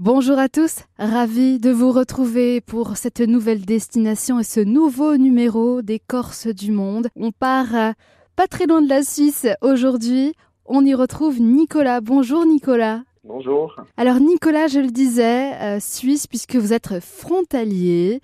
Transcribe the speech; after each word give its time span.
Bonjour 0.00 0.40
à 0.40 0.48
tous, 0.48 0.80
ravi 0.98 1.60
de 1.60 1.70
vous 1.70 1.92
retrouver 1.92 2.60
pour 2.60 2.96
cette 2.96 3.20
nouvelle 3.20 3.64
destination 3.64 4.40
et 4.40 4.44
ce 4.44 4.58
nouveau 4.58 5.16
numéro 5.16 5.82
des 5.82 6.00
Corses 6.00 6.48
du 6.48 6.72
monde. 6.72 7.06
On 7.14 7.30
part 7.30 7.76
euh, 7.76 7.92
pas 8.34 8.48
très 8.48 8.66
loin 8.66 8.82
de 8.82 8.88
la 8.88 9.04
Suisse 9.04 9.46
aujourd'hui. 9.60 10.34
On 10.66 10.84
y 10.84 10.94
retrouve 10.94 11.40
Nicolas. 11.40 12.00
Bonjour 12.00 12.44
Nicolas. 12.44 13.02
Bonjour. 13.22 13.76
Alors 13.96 14.18
Nicolas, 14.18 14.66
je 14.66 14.80
le 14.80 14.90
disais, 14.90 15.52
euh, 15.62 15.78
Suisse 15.78 16.26
puisque 16.26 16.56
vous 16.56 16.72
êtes 16.72 16.98
frontalier. 16.98 18.20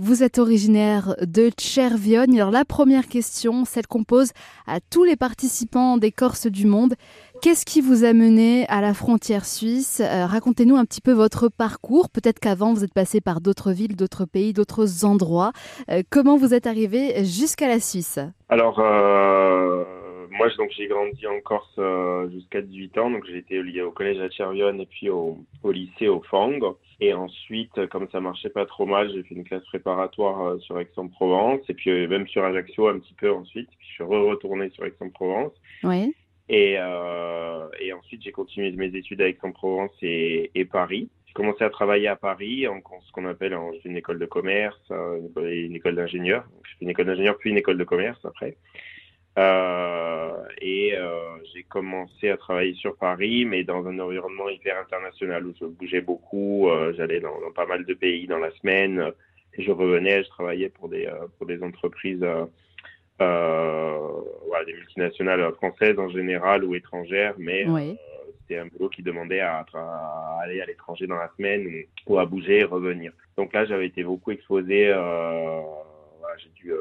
Vous 0.00 0.22
êtes 0.22 0.38
originaire 0.38 1.16
de 1.26 1.50
Chervionne. 1.58 2.32
Alors 2.36 2.52
la 2.52 2.64
première 2.64 3.08
question, 3.08 3.64
celle 3.64 3.88
qu'on 3.88 4.04
pose 4.04 4.30
à 4.68 4.78
tous 4.78 5.02
les 5.02 5.16
participants 5.16 5.96
des 5.96 6.12
Corses 6.12 6.46
du 6.46 6.66
monde, 6.66 6.94
qu'est-ce 7.42 7.66
qui 7.66 7.80
vous 7.80 8.04
a 8.04 8.12
mené 8.12 8.64
à 8.68 8.80
la 8.80 8.94
frontière 8.94 9.44
suisse? 9.44 10.00
Euh, 10.00 10.24
Racontez-nous 10.24 10.76
un 10.76 10.84
petit 10.84 11.00
peu 11.00 11.10
votre 11.10 11.48
parcours. 11.48 12.10
Peut-être 12.10 12.38
qu'avant 12.38 12.74
vous 12.74 12.84
êtes 12.84 12.94
passé 12.94 13.20
par 13.20 13.40
d'autres 13.40 13.72
villes, 13.72 13.96
d'autres 13.96 14.24
pays, 14.24 14.52
d'autres 14.52 15.04
endroits. 15.04 15.50
Euh, 15.90 16.04
comment 16.10 16.36
vous 16.36 16.54
êtes 16.54 16.68
arrivé 16.68 17.24
jusqu'à 17.24 17.66
la 17.66 17.80
Suisse? 17.80 18.20
Alors 18.48 18.78
euh, 18.78 19.82
moi 20.38 20.48
donc 20.56 20.70
j'ai 20.76 20.86
grandi 20.86 21.26
en 21.26 21.40
Corse 21.40 21.78
jusqu'à 22.32 22.62
18 22.62 22.98
ans, 22.98 23.10
donc 23.10 23.26
j'ai 23.26 23.38
été 23.38 23.62
lié 23.62 23.82
au 23.82 23.90
collège 23.90 24.18
à 24.20 24.30
Chervionne 24.30 24.80
et 24.80 24.86
puis 24.86 25.10
au, 25.10 25.38
au 25.62 25.72
lycée 25.72 26.08
au 26.08 26.22
Fang. 26.22 26.58
Et 27.00 27.14
ensuite, 27.14 27.86
comme 27.88 28.08
ça 28.10 28.20
marchait 28.20 28.50
pas 28.50 28.66
trop 28.66 28.84
mal, 28.84 29.10
j'ai 29.12 29.22
fait 29.22 29.34
une 29.34 29.44
classe 29.44 29.64
préparatoire 29.66 30.42
euh, 30.42 30.58
sur 30.58 30.80
Aix-en-Provence 30.80 31.60
et 31.68 31.74
puis 31.74 31.90
euh, 31.90 32.08
même 32.08 32.26
sur 32.26 32.44
Ajaccio 32.44 32.88
un 32.88 32.98
petit 32.98 33.14
peu 33.14 33.30
ensuite. 33.30 33.68
Puis 33.78 33.86
je 33.88 33.94
suis 33.94 34.04
re-retourné 34.04 34.70
sur 34.70 34.84
Aix-en-Provence. 34.84 35.52
Oui. 35.84 36.14
Et, 36.48 36.74
euh, 36.78 37.68
et 37.80 37.92
ensuite, 37.92 38.22
j'ai 38.22 38.32
continué 38.32 38.72
mes 38.72 38.96
études 38.96 39.20
à 39.22 39.28
Aix-en-Provence 39.28 39.92
et, 40.02 40.50
et 40.56 40.64
Paris. 40.64 41.08
J'ai 41.26 41.34
commencé 41.34 41.62
à 41.62 41.70
travailler 41.70 42.08
à 42.08 42.16
Paris 42.16 42.66
en 42.66 42.80
ce 43.06 43.12
qu'on 43.12 43.26
appelle 43.26 43.54
en, 43.54 43.70
une 43.84 43.96
école 43.96 44.18
de 44.18 44.26
commerce, 44.26 44.80
une 44.90 45.76
école 45.76 45.94
d'ingénieur. 45.94 46.46
J'ai 46.64 46.78
fait 46.78 46.84
une 46.84 46.90
école 46.90 47.06
d'ingénieur 47.06 47.36
puis 47.38 47.50
une 47.50 47.58
école 47.58 47.78
de 47.78 47.84
commerce 47.84 48.18
après. 48.24 48.56
Euh, 49.38 50.32
et 50.60 50.96
euh, 50.96 51.38
j'ai 51.54 51.62
commencé 51.62 52.28
à 52.28 52.36
travailler 52.36 52.74
sur 52.74 52.96
Paris, 52.96 53.44
mais 53.44 53.62
dans 53.62 53.86
un 53.86 53.96
environnement 54.00 54.48
hyper 54.48 54.76
international 54.80 55.46
où 55.46 55.54
je 55.58 55.64
bougeais 55.64 56.00
beaucoup. 56.00 56.68
Euh, 56.68 56.92
j'allais 56.96 57.20
dans, 57.20 57.40
dans, 57.40 57.52
pas 57.52 57.66
mal 57.66 57.84
de 57.84 57.94
pays 57.94 58.26
dans 58.26 58.38
la 58.38 58.50
semaine. 58.52 59.12
Et 59.54 59.62
je 59.62 59.70
revenais, 59.70 60.24
je 60.24 60.28
travaillais 60.28 60.70
pour 60.70 60.88
des, 60.88 61.08
pour 61.36 61.46
des 61.46 61.62
entreprises, 61.62 62.24
voilà, 63.18 64.64
des 64.66 64.74
multinationales 64.74 65.52
françaises 65.54 65.98
en 65.98 66.08
général 66.08 66.64
ou 66.64 66.74
étrangères, 66.74 67.34
mais 67.38 67.66
oui. 67.66 67.96
c'était 68.40 68.58
un 68.58 68.66
boulot 68.66 68.88
qui 68.88 69.02
demandait 69.02 69.40
à, 69.40 69.64
à 69.74 70.40
aller 70.42 70.60
à 70.60 70.66
l'étranger 70.66 71.06
dans 71.06 71.16
la 71.16 71.30
semaine 71.36 71.66
ou, 72.06 72.18
à 72.18 72.26
bouger 72.26 72.58
et 72.60 72.64
revenir. 72.64 73.12
Donc 73.36 73.52
là, 73.52 73.64
j'avais 73.64 73.86
été 73.86 74.04
beaucoup 74.04 74.30
exposé. 74.30 74.94
J'ai 76.38 76.50
dû, 76.50 76.72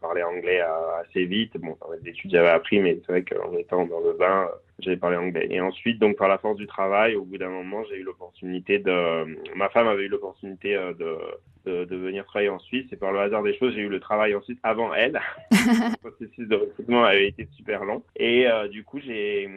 parler 0.00 0.22
anglais 0.22 0.60
assez 1.00 1.24
vite. 1.24 1.56
Bon, 1.58 1.76
dans 1.80 1.92
les 1.92 2.10
études, 2.10 2.30
j'avais 2.30 2.48
appris, 2.48 2.80
mais 2.80 3.00
c'est 3.06 3.12
vrai 3.12 3.22
qu'en 3.22 3.52
étant 3.56 3.86
dans 3.86 4.00
le 4.00 4.12
bain, 4.12 4.48
j'avais 4.78 4.96
parlé 4.96 5.16
anglais. 5.16 5.46
Et 5.50 5.60
ensuite, 5.60 5.98
donc, 5.98 6.16
par 6.16 6.28
la 6.28 6.38
force 6.38 6.56
du 6.56 6.66
travail, 6.66 7.16
au 7.16 7.24
bout 7.24 7.38
d'un 7.38 7.48
moment, 7.48 7.84
j'ai 7.88 7.96
eu 7.96 8.02
l'opportunité 8.02 8.78
de, 8.78 9.54
ma 9.56 9.68
femme 9.70 9.88
avait 9.88 10.04
eu 10.04 10.08
l'opportunité 10.08 10.74
de, 10.74 11.18
de, 11.66 11.84
de, 11.84 11.96
venir 11.96 12.24
travailler 12.24 12.50
en 12.50 12.58
Suisse. 12.58 12.86
Et 12.92 12.96
par 12.96 13.12
le 13.12 13.20
hasard 13.20 13.42
des 13.42 13.56
choses, 13.56 13.74
j'ai 13.74 13.80
eu 13.80 13.88
le 13.88 14.00
travail 14.00 14.34
en 14.34 14.42
Suisse 14.42 14.58
avant 14.62 14.94
elle. 14.94 15.20
le 15.50 15.96
processus 16.08 16.48
de 16.48 16.56
recrutement 16.56 17.04
avait 17.04 17.28
été 17.28 17.48
super 17.56 17.84
long. 17.84 18.02
Et 18.16 18.48
euh, 18.48 18.68
du 18.68 18.84
coup, 18.84 19.00
j'ai, 19.00 19.48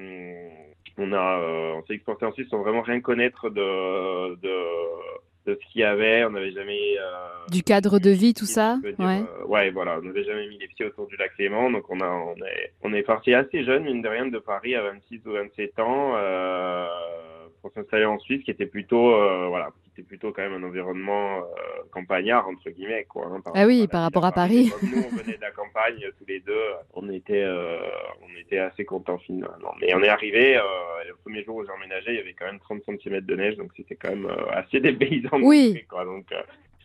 on 0.98 1.14
a, 1.14 1.40
euh, 1.40 1.74
on 1.76 1.86
s'est 1.86 1.94
exporté 1.94 2.26
en 2.26 2.32
Suisse 2.32 2.50
sans 2.50 2.62
vraiment 2.62 2.82
rien 2.82 3.02
connaître 3.02 3.50
de, 3.50 4.36
de 4.36 4.56
de 5.46 5.60
ce 5.62 5.72
qu'il 5.72 5.82
y 5.82 5.84
avait. 5.84 6.24
On 6.26 6.32
n'avait 6.32 6.52
jamais. 6.52 6.98
Euh, 7.00 7.28
du 7.50 7.64
cadre 7.64 8.00
de 8.00 8.10
vie, 8.10 8.34
tout 8.34 8.46
ça 8.46 8.78
dire, 8.84 8.94
Ouais. 9.00 9.22
Euh, 9.22 9.46
ouais, 9.46 9.70
voilà. 9.72 9.98
On 10.00 10.06
n'avait 10.06 10.24
jamais 10.24 10.48
mis 10.48 10.58
les 10.58 10.68
pieds 10.68 10.86
autour 10.86 11.08
du 11.08 11.16
lac 11.18 11.32
Léman. 11.38 11.72
Donc, 11.72 11.86
on, 11.90 12.00
a, 12.00 12.08
on, 12.08 12.36
est, 12.46 12.74
on 12.84 12.94
est 12.94 13.04
parti 13.04 13.34
assez 13.34 13.64
jeune, 13.64 13.84
mine 13.84 14.02
de 14.02 14.08
rien, 14.08 14.28
de 14.28 14.40
Paris 14.40 14.76
à 14.76 14.84
26 14.84 15.22
ou 15.26 15.32
27 15.32 15.80
ans 15.80 16.14
euh, 16.16 16.88
pour 17.62 17.72
s'installer 17.74 18.06
en 18.06 18.20
Suisse, 18.20 18.44
qui 18.44 18.52
était 18.52 18.66
plutôt. 18.66 19.14
Euh, 19.14 19.48
voilà, 19.48 19.70
qui 19.94 20.02
était 20.02 20.08
plutôt 20.08 20.32
quand 20.32 20.42
même 20.42 20.64
un 20.64 20.68
environnement 20.68 21.38
euh, 21.38 21.42
campagnard, 21.92 22.48
entre 22.48 22.70
guillemets. 22.70 23.06
Quoi, 23.06 23.28
hein, 23.28 23.42
par 23.42 23.54
ah 23.56 23.66
oui, 23.66 23.88
par 23.88 24.02
rapport 24.02 24.26
à 24.26 24.32
Paris. 24.32 24.70
Paris. 24.70 24.92
nous, 24.94 25.04
on 25.04 25.16
venait 25.16 25.38
de 25.38 25.42
la 25.42 25.52
campagne 25.52 26.00
tous 26.18 26.26
les 26.28 26.40
deux. 26.40 26.64
On 26.94 27.10
était, 27.10 27.44
euh, 27.44 27.80
on 28.22 28.40
était 28.40 28.60
assez 28.60 28.86
contents 28.86 29.18
finalement. 29.20 29.74
Mais 29.80 29.94
on 29.94 30.04
est 30.04 30.10
arrivé, 30.10 30.60
le 31.08 31.16
premier 31.24 31.44
jour 31.44 31.58
où 31.58 31.66
j'ai 31.66 31.72
emménagé, 31.72 32.12
il 32.12 32.18
y 32.18 32.20
avait 32.20 32.34
quand 32.34 32.46
même 32.46 32.60
30 32.60 32.82
cm 32.86 33.22
de 33.22 33.36
neige. 33.36 33.58
Donc, 33.58 33.72
c'était 33.76 33.96
quand 33.96 34.10
même 34.10 34.32
assez 34.52 34.80
dépaysant. 34.80 35.40
Oui. 35.42 35.84
Quoi, 35.90 36.06
donc, 36.06 36.26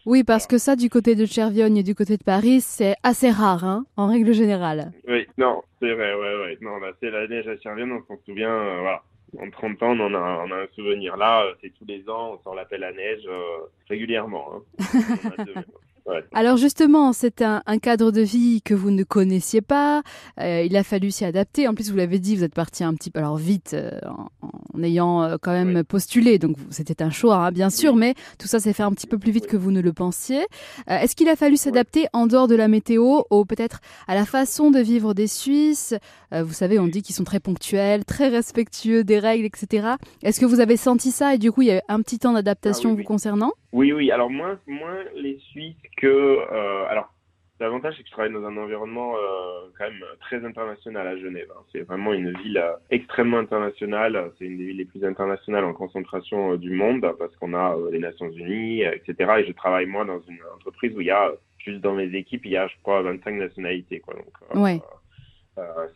oui, 0.06 0.23
parce 0.23 0.47
que 0.47 0.56
ça, 0.56 0.77
du 0.77 0.88
côté 0.88 1.17
de 1.17 1.27
Chervionne 1.27 1.77
et 1.77 1.83
du 1.83 1.97
côté 1.97 2.17
de 2.17 2.23
Paris, 2.23 2.61
c'est 2.61 2.94
assez 3.03 3.28
rare, 3.28 3.65
hein, 3.65 3.87
en 3.97 4.06
règle 4.06 4.33
générale. 4.33 4.93
Oui, 5.09 5.27
non, 5.37 5.65
c'est 5.81 5.93
vrai, 5.93 6.15
ouais, 6.15 6.37
ouais. 6.44 6.59
Non, 6.61 6.78
là, 6.78 6.93
c'est 7.00 7.11
la 7.11 7.27
neige 7.27 7.49
à 7.49 7.59
Chervionne, 7.59 7.91
on 7.91 8.05
s'en 8.06 8.17
souvient, 8.25 8.53
euh, 8.53 8.78
voilà. 8.83 9.03
En 9.38 9.50
30 9.50 9.82
ans, 9.82 9.91
on 9.92 10.00
en 10.00 10.14
a, 10.14 10.44
on 10.47 10.50
a 10.50 10.62
un 10.62 10.66
souvenir. 10.74 11.16
Là, 11.16 11.44
c'est 11.60 11.70
tous 11.70 11.84
les 11.84 12.08
ans, 12.08 12.34
on 12.34 12.42
sort 12.42 12.54
l'appel 12.54 12.84
à 12.84 12.92
neige 12.92 13.24
euh, 13.26 13.66
régulièrement. 13.88 14.52
Hein. 14.54 14.62
Ouais. 16.06 16.25
Alors 16.33 16.56
justement, 16.56 17.12
c'est 17.12 17.43
un, 17.43 17.62
un, 17.67 17.78
cadre 17.78 18.12
de 18.12 18.21
vie 18.21 18.62
que 18.62 18.75
vous 18.75 18.93
ne 18.93 19.03
connaissiez 19.03 19.61
pas. 19.61 20.03
Euh, 20.41 20.62
il 20.62 20.77
a 20.77 20.84
fallu 20.84 21.11
s'y 21.11 21.25
adapter. 21.25 21.67
En 21.67 21.75
plus, 21.75 21.91
vous 21.91 21.97
l'avez 21.97 22.21
dit, 22.21 22.37
vous 22.37 22.44
êtes 22.44 22.55
parti 22.55 22.84
un 22.84 22.94
petit 22.94 23.11
peu 23.11 23.19
alors 23.19 23.37
vite 23.37 23.75
euh, 23.75 23.99
en, 24.06 24.28
en, 24.47 24.83
ayant 24.84 25.25
euh, 25.25 25.37
quand 25.41 25.50
même 25.50 25.83
postulé. 25.83 26.39
Donc 26.39 26.56
c'était 26.71 27.03
un 27.03 27.11
choix, 27.11 27.47
hein, 27.47 27.50
bien 27.50 27.71
sûr, 27.71 27.97
mais 27.97 28.15
tout 28.39 28.47
ça 28.47 28.61
s'est 28.61 28.72
fait 28.72 28.84
un 28.84 28.93
petit 28.93 29.09
peu 29.09 29.19
plus 29.19 29.33
vite 29.33 29.49
que 29.49 29.56
vous 29.56 29.72
ne 29.72 29.81
le 29.81 29.93
pensiez. 29.93 30.47
Est-ce 30.87 31.17
qu'il 31.17 31.28
a 31.28 31.34
fallu 31.34 31.56
s'adapter 31.56 32.06
en 32.12 32.28
dehors 32.28 32.47
de 32.47 32.55
la 32.55 32.69
météo, 32.69 33.23
ou 33.31 33.44
peut-être 33.44 33.81
à 34.06 34.15
la 34.15 34.25
façon 34.25 34.71
de 34.71 34.78
vivre 34.78 35.12
des 35.12 35.27
Suisses? 35.27 35.94
Vous 36.33 36.53
savez, 36.53 36.78
on 36.78 36.87
dit 36.87 37.03
qu'ils 37.03 37.15
sont 37.15 37.25
très 37.25 37.41
ponctuels, 37.41 38.05
très 38.05 38.28
respectueux 38.28 39.05
des 39.05 39.19
règles, 39.19 39.47
etc. 39.47 39.88
Est-ce 40.23 40.41
que 40.41 40.47
vous 40.47 40.61
avez 40.61 40.77
senti 40.77 41.11
ça? 41.11 41.34
Et 41.34 41.38
du 41.38 41.50
coup, 41.50 41.62
il 41.62 41.69
y 41.69 41.71
a 41.71 41.78
eu 41.78 41.83
un 41.88 42.03
petit 42.03 42.19
temps 42.19 42.33
d'adaptation 42.33 42.91
ah, 42.91 42.93
oui, 42.93 43.03
vous 43.03 43.06
concernant? 43.06 43.53
Oui, 43.73 43.93
oui. 43.93 44.11
Alors 44.11 44.31
moins, 44.31 44.59
moins 44.67 44.99
les 45.15 45.38
Suisses 45.50 45.77
que 45.96 46.06
euh, 46.06 46.86
alors 46.88 47.12
l'avantage 47.58 47.94
c'est 47.96 48.02
que 48.02 48.08
je 48.08 48.12
travaille 48.12 48.32
dans 48.32 48.44
un 48.44 48.56
environnement 48.56 49.14
euh, 49.16 49.68
quand 49.78 49.84
même 49.84 50.04
très 50.20 50.44
international 50.44 51.06
à 51.06 51.16
Genève. 51.16 51.48
Hein. 51.50 51.62
C'est 51.72 51.82
vraiment 51.82 52.12
une 52.12 52.32
ville 52.42 52.58
euh, 52.58 52.72
extrêmement 52.90 53.38
internationale. 53.38 54.30
C'est 54.38 54.44
une 54.44 54.58
des 54.58 54.66
villes 54.66 54.76
les 54.76 54.84
plus 54.84 55.04
internationales 55.04 55.64
en 55.64 55.72
concentration 55.72 56.56
du 56.56 56.70
monde 56.70 57.10
parce 57.18 57.34
qu'on 57.36 57.54
a 57.54 57.76
les 57.90 57.98
Nations 57.98 58.30
Unies, 58.30 58.82
etc. 58.82 59.14
Et 59.38 59.46
je 59.46 59.52
travaille 59.52 59.86
moi 59.86 60.04
dans 60.04 60.20
une 60.20 60.38
entreprise 60.54 60.94
où 60.96 61.00
il 61.00 61.06
y 61.06 61.10
a 61.10 61.32
juste 61.58 61.80
dans 61.80 61.94
mes 61.94 62.14
équipes 62.14 62.44
il 62.44 62.52
y 62.52 62.56
a 62.56 62.68
je 62.68 62.74
crois 62.82 63.02
25 63.02 63.32
nationalités 63.32 64.00
quoi. 64.00 64.14
Donc 64.14 64.62
ouais. 64.62 64.80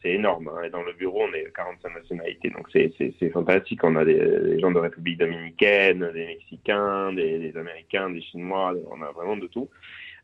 C'est 0.02 0.10
énorme. 0.10 0.48
Hein. 0.48 0.64
Et 0.64 0.70
dans 0.70 0.82
le 0.82 0.92
bureau, 0.92 1.24
on 1.24 1.32
est 1.32 1.52
45 1.54 1.94
nationalités. 1.94 2.50
Donc, 2.50 2.68
c'est 2.72 3.30
fantastique. 3.30 3.84
On 3.84 3.96
a 3.96 4.04
des, 4.04 4.58
gens 4.60 4.70
de 4.70 4.78
République 4.78 5.18
dominicaine, 5.18 6.10
des 6.12 6.26
Mexicains, 6.26 7.12
des, 7.12 7.38
des 7.38 7.56
Américains, 7.56 8.10
des 8.10 8.22
Chinois. 8.22 8.74
On 8.90 9.02
a 9.02 9.10
vraiment 9.12 9.36
de 9.36 9.46
tout. 9.46 9.68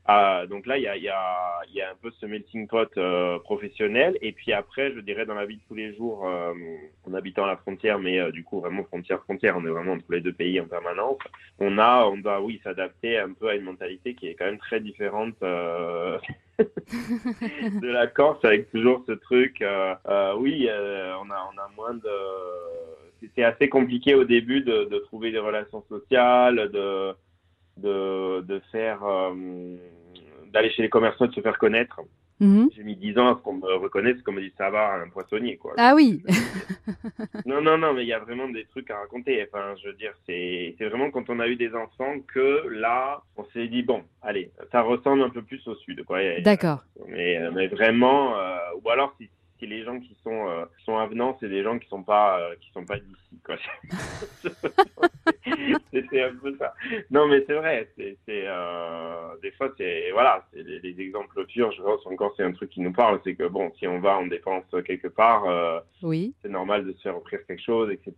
Euh, 0.09 0.47
donc 0.47 0.67
là, 0.67 0.79
il 0.79 0.85
y 0.85 0.89
a, 0.89 0.97
y, 0.97 1.09
a, 1.09 1.61
y 1.75 1.81
a 1.81 1.91
un 1.91 1.95
peu 2.01 2.11
ce 2.21 2.27
melting 2.27 2.69
pot 2.69 2.89
euh, 2.97 3.39
professionnel. 3.41 4.17
Et 4.21 4.33
puis 4.33 4.53
après, 4.53 4.93
je 4.93 5.01
dirais 5.01 5.27
dans 5.27 5.35
la 5.35 5.47
vie 5.47 5.57
de 5.57 5.63
tous 5.67 5.75
les 5.75 5.95
jours, 5.95 6.29
euh, 6.29 6.53
en 7.09 7.15
habitant 7.15 7.45
à 7.45 7.49
la 7.49 7.57
frontière, 7.57 7.99
mais 7.99 8.21
euh, 8.21 8.31
du 8.31 8.45
coup 8.45 8.61
vraiment 8.61 8.85
frontière-frontière, 8.85 9.57
on 9.57 9.67
est 9.67 9.71
vraiment 9.71 9.93
entre 9.93 10.13
les 10.13 10.21
deux 10.21 10.33
pays 10.33 10.61
en 10.61 10.67
permanence. 10.67 11.19
On 11.59 11.79
a, 11.79 12.05
on 12.05 12.19
doit, 12.19 12.41
oui, 12.41 12.61
s'adapter 12.63 13.19
un 13.19 13.33
peu 13.33 13.49
à 13.49 13.57
une 13.57 13.65
mentalité 13.65 14.15
qui 14.15 14.29
est 14.29 14.35
quand 14.35 14.45
même 14.45 14.59
très 14.59 14.81
différente 14.81 15.35
euh, 15.43 16.19
de 16.59 17.89
la 17.89 18.06
Corse, 18.06 18.44
avec 18.44 18.71
toujours 18.71 19.03
ce 19.06 19.12
truc. 19.12 19.62
oui, 20.39 20.69
on 20.71 21.31
a, 21.31 21.50
on 21.53 21.59
a 21.59 21.69
moins 21.77 21.94
de. 21.94 22.11
C'est 23.34 23.44
assez 23.44 23.69
compliqué 23.69 24.15
au 24.15 24.25
début 24.25 24.61
de, 24.61 24.84
de 24.84 24.99
trouver 24.99 25.33
des 25.33 25.39
relations 25.39 25.83
sociales, 25.89 26.71
de 26.71 27.14
de, 27.76 28.41
de 28.43 28.61
faire 28.73 29.03
euh, 29.05 29.76
d'aller 30.53 30.70
chez 30.70 30.82
les 30.82 30.88
commerçants 30.88 31.26
de 31.26 31.32
se 31.32 31.41
faire 31.41 31.58
connaître. 31.58 32.00
-hmm. 32.41 32.69
J'ai 32.75 32.85
mis 32.85 32.97
10 32.97 33.19
ans 33.19 33.29
à 33.33 33.37
ce 33.37 33.43
qu'on 33.43 33.55
me 33.55 33.75
reconnaisse 33.75 34.21
comme 34.23 34.41
dit 34.41 34.53
ça 34.59 34.71
va 34.71 34.94
un 34.94 35.09
poissonnier 35.09 35.56
quoi. 35.56 35.75
Ah 35.77 35.94
oui. 35.94 36.23
non 37.47 37.61
non 37.61 37.79
non 37.79 37.93
mais 37.94 38.03
il 38.05 38.09
y 38.09 38.12
a 38.12 38.19
vraiment 38.19 38.49
des 38.49 38.65
trucs 38.67 38.91
à 38.91 38.99
raconter. 38.99 39.44
Enfin 39.47 39.75
je 39.81 39.88
veux 39.88 39.94
dire 39.94 40.12
c'est 40.27 40.75
c'est 40.77 40.88
vraiment 40.88 41.11
quand 41.11 41.29
on 41.31 41.41
a 41.41 41.49
eu 41.49 41.56
des 41.56 41.75
enfants 41.75 42.15
que 42.35 42.69
là 42.69 43.23
on 43.37 43.44
s'est 43.53 43.69
dit 43.69 43.83
bon 43.83 44.03
allez 44.23 44.50
ça 44.73 44.83
ressemble 44.83 45.23
un 45.23 45.31
peu 45.31 45.43
plus 45.43 45.67
au 45.69 45.75
sud 45.77 46.05
quoi. 46.05 46.19
D'accord. 46.41 46.81
Mais 47.09 47.38
mais 47.53 47.69
vraiment 47.69 48.39
euh, 48.39 48.59
ou 48.82 48.91
alors 48.91 49.15
si 49.19 49.29
si 49.58 49.67
les 49.67 49.85
gens 49.85 49.99
qui 50.00 50.17
sont 50.23 50.49
euh, 50.49 50.64
sont 50.85 50.97
avenants 50.97 51.37
c'est 51.41 51.49
des 51.49 51.62
gens 51.62 51.79
qui 51.79 51.88
sont 51.88 52.03
pas 52.03 52.41
euh, 52.41 52.55
qui 52.61 52.70
sont 52.73 52.85
pas 52.85 52.99
d'ici 52.99 53.41
quoi. 53.44 53.56
c'est 55.93 56.23
un 56.23 56.35
peu 56.35 56.56
ça. 56.58 56.75
Non, 57.11 57.26
mais 57.29 57.44
c'est 57.47 57.55
vrai. 57.55 57.88
C'est, 57.97 58.17
euh, 58.29 59.37
des 59.43 59.50
fois, 59.53 59.73
c'est 59.76 60.11
voilà, 60.12 60.44
c'est 60.53 60.62
les, 60.62 61.00
exemples 61.00 61.44
purs. 61.47 61.73
Je 61.73 61.82
pense 61.82 62.06
encore, 62.06 62.35
c'est 62.37 62.43
un 62.43 62.53
truc 62.53 62.70
qui 62.70 62.81
nous 62.81 62.93
parle, 62.93 63.20
c'est 63.25 63.35
que 63.35 63.47
bon, 63.47 63.73
si 63.79 63.87
on 63.87 64.00
va, 64.00 64.19
on 64.19 64.26
dépense 64.26 64.64
quelque 64.85 65.08
part. 65.08 65.82
Oui. 66.03 66.35
C'est 66.43 66.49
normal 66.49 66.87
de 66.87 66.93
se 66.93 67.03
faire 67.03 67.17
offrir 67.17 67.44
quelque 67.47 67.62
chose, 67.62 67.91
etc. 67.91 68.12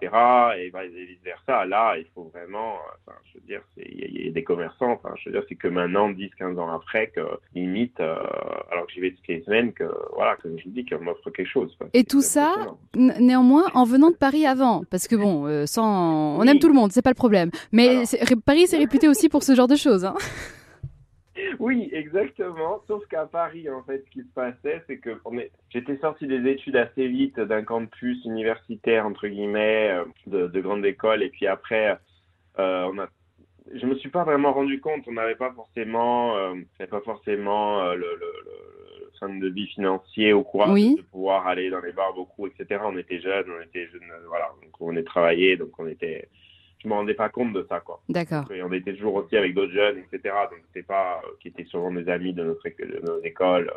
Et, 0.59 0.71
bah, 0.71 0.87
vice 0.87 1.23
versa. 1.23 1.65
Là, 1.67 1.97
il 1.99 2.07
faut 2.15 2.25
vraiment. 2.25 2.79
Enfin, 3.07 3.19
je 3.27 3.39
veux 3.39 3.47
dire, 3.47 3.63
il 3.77 4.25
y, 4.25 4.29
a 4.29 4.33
des 4.33 4.45
commerçants. 4.45 4.93
Enfin, 4.93 5.15
je 5.17 5.29
veux 5.29 5.33
dire, 5.33 5.45
c'est 5.49 5.57
que 5.57 5.69
maintenant, 5.69 6.11
10, 6.11 6.31
15 6.39 6.59
ans 6.59 6.71
après, 6.71 7.09
que 7.09 7.21
limite, 7.55 8.01
alors 8.01 8.87
que 8.87 8.93
j'y 8.93 9.01
vais 9.01 9.13
toutes 9.13 9.29
les 9.29 9.43
semaines, 9.43 9.73
que 9.73 9.91
voilà, 10.15 10.37
comme 10.37 10.59
je 10.59 10.65
vous 10.65 10.71
dis, 10.71 10.85
qu'on 10.85 11.01
m'offre 11.01 11.28
quelque 11.31 11.51
chose. 11.51 11.77
Et 11.95 12.05
tout 12.05 12.21
ça, 12.21 12.55
néanmoins, 12.95 13.65
en 13.75 13.85
venant 13.85 14.11
de 14.11 14.17
Paris 14.17 14.47
avant, 14.47 14.85
parce 14.91 15.09
que 15.09 15.17
bon, 15.17 15.47
euh, 15.47 15.67
sans, 15.67 16.39
on 16.39 16.43
aime 16.45 16.59
tout 16.59 16.69
le 16.69 16.75
monde, 16.75 16.93
c'est 16.93 17.03
pas 17.03 17.11
le 17.11 17.15
problème. 17.15 17.51
Mais 17.73 18.05
Paris, 18.45 18.67
c'est 18.67 18.79
réputé 18.79 19.09
aussi 19.09 19.29
pour 19.29 19.43
ce 19.43 19.55
genre 19.55 19.69
de 19.69 19.77
choses. 19.77 20.05
Hein. 20.05 20.15
Oui, 21.61 21.89
exactement. 21.93 22.83
Sauf 22.87 23.05
qu'à 23.07 23.25
Paris, 23.25 23.69
en 23.71 23.83
fait, 23.83 24.05
ce 24.07 24.11
qui 24.11 24.21
se 24.21 24.33
passait, 24.35 24.83
c'est 24.87 24.99
que 24.99 25.11
j'étais 25.71 25.97
sorti 25.99 26.27
des 26.27 26.49
études 26.51 26.77
assez 26.77 27.07
vite 27.09 27.39
d'un 27.39 27.63
campus 27.63 28.25
universitaire, 28.25 29.07
entre 29.07 29.29
guillemets, 29.29 29.91
euh, 29.91 30.05
de, 30.27 30.47
de 30.49 30.61
grande 30.61 30.85
école. 30.85 31.23
Et 31.23 31.31
puis 31.31 31.47
après, 31.47 31.97
euh, 32.59 32.91
on 32.93 32.99
a 32.99 33.09
je 33.75 33.87
me 33.87 33.95
suis 33.97 34.09
pas 34.09 34.25
vraiment 34.25 34.53
rendu 34.53 34.81
compte. 34.81 35.05
On 35.07 35.13
n'avait 35.13 35.35
pas 35.35 35.53
forcément, 35.53 36.37
euh, 36.37 36.55
pas 36.91 37.01
forcément 37.01 37.83
euh, 37.83 37.95
le, 37.95 38.01
le, 38.01 38.33
le, 38.45 38.53
centre 39.19 39.39
de 39.39 39.49
vie 39.49 39.67
financier 39.67 40.33
au 40.33 40.43
courage 40.43 40.81
de 40.81 41.03
pouvoir 41.03 41.47
aller 41.47 41.71
dans 41.71 41.81
les 41.81 41.93
bars 41.93 42.15
beaucoup, 42.15 42.47
etc. 42.47 42.81
On 42.85 42.97
était 42.97 43.21
jeunes, 43.21 43.47
on 43.59 43.63
était 43.63 43.87
jeunes, 43.89 44.11
voilà, 44.29 44.51
donc 44.63 44.73
on 44.81 44.97
est 44.97 45.05
travaillé, 45.05 45.57
donc 45.57 45.71
on 45.79 45.87
était. 45.87 46.29
Je 46.83 46.89
me 46.89 46.95
rendais 46.95 47.15
pas 47.15 47.29
compte 47.29 47.53
de 47.53 47.67
ça, 47.69 47.81
quoi. 47.81 48.01
D'accord. 48.09 48.51
Et 48.53 48.63
on 48.63 48.73
était 48.73 48.95
toujours 48.95 49.15
aussi 49.17 49.37
avec 49.37 49.53
d'autres 49.53 49.73
jeunes, 49.73 49.99
etc. 49.99 50.35
Donc 50.51 50.61
c'était 50.69 50.87
pas 50.87 51.21
euh, 51.25 51.31
qui 51.41 51.49
étaient 51.49 51.65
souvent 51.65 51.91
des 51.93 52.09
amis 52.09 52.33
de 52.33 52.45
notre 52.45 52.69
de 52.69 53.01
nos 53.05 53.21
écoles. 53.25 53.73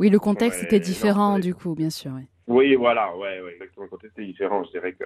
Oui, 0.00 0.10
le 0.10 0.18
contexte 0.18 0.62
était 0.64 0.80
différent 0.80 1.38
du 1.38 1.54
coup, 1.54 1.74
bien 1.74 1.90
sûr. 1.90 2.12
Oui. 2.14 2.26
Oui, 2.48 2.74
voilà, 2.76 3.14
ouais, 3.14 3.42
ouais, 3.42 3.52
exactement. 3.52 3.84
Le 3.84 3.90
contexte 3.90 4.18
était 4.18 4.26
différent. 4.26 4.64
Je 4.64 4.70
dirais 4.70 4.94
que 4.94 5.04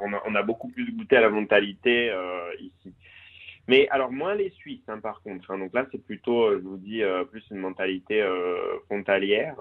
on 0.00 0.12
a, 0.12 0.22
on 0.26 0.34
a 0.36 0.42
beaucoup 0.42 0.68
plus 0.68 0.92
goûté 0.92 1.16
à 1.16 1.22
la 1.22 1.28
mentalité 1.28 2.10
euh, 2.10 2.54
ici. 2.60 2.94
Mais 3.68 3.88
alors 3.88 4.12
moins 4.12 4.34
les 4.34 4.50
Suisses, 4.50 4.84
hein, 4.88 4.98
par 5.00 5.22
contre. 5.22 5.50
Hein. 5.50 5.58
Donc 5.58 5.72
là, 5.72 5.86
c'est 5.90 6.04
plutôt, 6.04 6.44
euh, 6.44 6.60
je 6.62 6.68
vous 6.68 6.76
dis, 6.76 7.02
euh, 7.02 7.24
plus 7.24 7.42
une 7.50 7.58
mentalité 7.58 8.20
euh, 8.20 8.78
frontalière, 8.86 9.56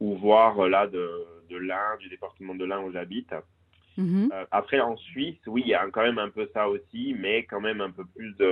ou 0.00 0.16
voir 0.16 0.68
là 0.68 0.86
de, 0.86 1.08
de 1.48 1.56
l'Ain, 1.56 1.96
du 2.00 2.08
département 2.08 2.54
de 2.54 2.64
l'Ain 2.64 2.80
où 2.80 2.92
j'habite. 2.92 3.34
Mm-hmm. 3.98 4.46
après, 4.50 4.80
en 4.80 4.96
Suisse, 4.96 5.36
oui, 5.46 5.64
il 5.66 5.68
y 5.68 5.74
a 5.74 5.86
quand 5.92 6.02
même 6.02 6.18
un 6.18 6.30
peu 6.30 6.48
ça 6.54 6.66
aussi, 6.66 7.14
mais 7.18 7.44
quand 7.44 7.60
même 7.60 7.82
un 7.82 7.90
peu 7.90 8.06
plus 8.06 8.34
de, 8.36 8.50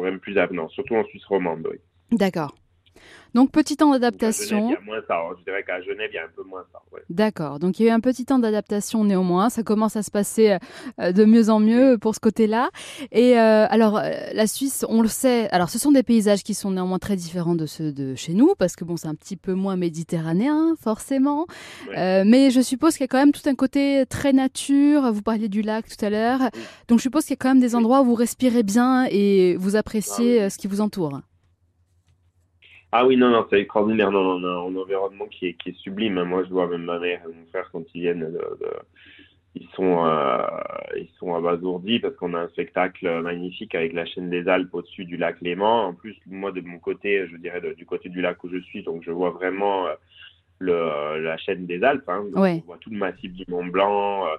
même 0.00 0.20
plus 0.20 0.38
avenant, 0.38 0.70
surtout 0.70 0.94
en 0.94 1.04
Suisse 1.04 1.24
romande. 1.26 1.68
Oui. 1.70 1.76
D'accord. 2.12 2.54
Donc, 3.34 3.50
petit 3.50 3.76
temps 3.76 3.90
d'adaptation. 3.90 4.68
Il 4.68 4.72
y 4.72 4.76
a 4.76 4.80
moins 4.80 5.00
ça. 5.08 5.16
Hein. 5.16 5.34
Je 5.38 5.44
dirais 5.44 5.62
qu'à 5.64 5.80
Genève, 5.80 6.10
il 6.12 6.16
y 6.16 6.18
a 6.18 6.24
un 6.24 6.30
peu 6.34 6.42
moins 6.42 6.64
ça. 6.72 6.80
D'accord. 7.08 7.58
Donc, 7.58 7.78
il 7.78 7.84
y 7.84 7.88
a 7.88 7.92
eu 7.92 7.94
un 7.94 8.00
petit 8.00 8.24
temps 8.24 8.38
d'adaptation 8.38 9.04
néanmoins. 9.04 9.48
Ça 9.48 9.62
commence 9.62 9.96
à 9.96 10.02
se 10.02 10.10
passer 10.10 10.58
euh, 11.00 11.12
de 11.12 11.24
mieux 11.24 11.48
en 11.48 11.58
mieux 11.58 11.96
pour 11.98 12.14
ce 12.14 12.20
côté-là. 12.20 12.70
Et 13.10 13.38
euh, 13.38 13.66
alors, 13.68 13.98
euh, 13.98 14.10
la 14.34 14.46
Suisse, 14.46 14.84
on 14.88 15.00
le 15.00 15.08
sait. 15.08 15.48
Alors, 15.50 15.70
ce 15.70 15.78
sont 15.78 15.92
des 15.92 16.02
paysages 16.02 16.42
qui 16.42 16.54
sont 16.54 16.70
néanmoins 16.70 16.98
très 16.98 17.16
différents 17.16 17.54
de 17.54 17.66
ceux 17.66 17.92
de 17.92 18.14
chez 18.14 18.34
nous, 18.34 18.54
parce 18.58 18.76
que 18.76 18.84
bon, 18.84 18.96
c'est 18.96 19.08
un 19.08 19.14
petit 19.14 19.36
peu 19.36 19.54
moins 19.54 19.76
méditerranéen, 19.76 20.74
forcément. 20.80 21.46
mais 21.94 22.50
je 22.50 22.60
suppose 22.60 22.94
qu'il 22.94 23.04
y 23.04 23.04
a 23.04 23.08
quand 23.08 23.18
même 23.18 23.32
tout 23.32 23.48
un 23.48 23.54
côté 23.54 24.04
très 24.08 24.32
nature. 24.32 25.12
Vous 25.12 25.22
parliez 25.22 25.48
du 25.48 25.62
lac 25.62 25.86
tout 25.88 26.04
à 26.04 26.10
l'heure. 26.10 26.40
Donc, 26.88 26.98
je 26.98 27.02
suppose 27.02 27.24
qu'il 27.24 27.32
y 27.32 27.34
a 27.34 27.40
quand 27.40 27.48
même 27.48 27.60
des 27.60 27.74
endroits 27.74 28.02
où 28.02 28.04
vous 28.04 28.14
respirez 28.14 28.62
bien 28.62 29.06
et 29.10 29.56
vous 29.56 29.76
appréciez 29.76 30.42
ah 30.42 30.50
ce 30.50 30.58
qui 30.58 30.66
vous 30.66 30.80
entoure. 30.80 31.20
Ah 32.92 33.06
oui, 33.06 33.16
non, 33.16 33.30
non, 33.30 33.46
c'est 33.48 33.60
extraordinaire. 33.60 34.10
Non, 34.10 34.20
on 34.20 34.44
a 34.44 34.70
un 34.70 34.76
environnement 34.76 35.26
qui 35.26 35.46
est, 35.46 35.54
qui 35.54 35.70
est 35.70 35.78
sublime. 35.78 36.22
Moi, 36.24 36.44
je 36.44 36.50
vois 36.50 36.66
même 36.66 36.84
ma 36.84 36.98
mère 36.98 37.22
et 37.24 37.28
mon 37.28 37.46
frère 37.46 37.70
quand 37.72 37.82
ils 37.94 38.02
viennent, 38.02 38.30
de, 38.30 38.40
ils 39.54 39.68
sont, 39.74 40.04
euh, 40.06 40.42
ils 40.96 41.10
sont 41.18 41.34
abasourdis 41.34 42.00
parce 42.00 42.14
qu'on 42.16 42.34
a 42.34 42.40
un 42.40 42.48
spectacle 42.48 43.22
magnifique 43.22 43.74
avec 43.74 43.94
la 43.94 44.04
chaîne 44.04 44.28
des 44.28 44.46
Alpes 44.48 44.74
au-dessus 44.74 45.06
du 45.06 45.16
lac 45.16 45.40
Léman. 45.40 45.88
En 45.88 45.94
plus, 45.94 46.16
moi, 46.26 46.52
de 46.52 46.60
mon 46.60 46.78
côté, 46.78 47.26
je 47.26 47.36
dirais 47.36 47.62
du 47.74 47.86
côté 47.86 48.10
du 48.10 48.20
lac 48.20 48.42
où 48.44 48.50
je 48.50 48.58
suis, 48.58 48.82
donc 48.82 49.02
je 49.02 49.10
vois 49.10 49.30
vraiment 49.30 49.86
euh, 49.86 49.94
le, 50.58 51.22
la 51.22 51.38
chaîne 51.38 51.66
des 51.66 51.82
Alpes. 51.82 52.08
Hein. 52.08 52.24
On 52.34 52.58
voit 52.66 52.78
tout 52.78 52.90
le 52.90 52.98
massif 52.98 53.32
du 53.32 53.44
Mont 53.48 53.64
Blanc. 53.64 54.26
Euh, 54.26 54.28
euh, 54.28 54.36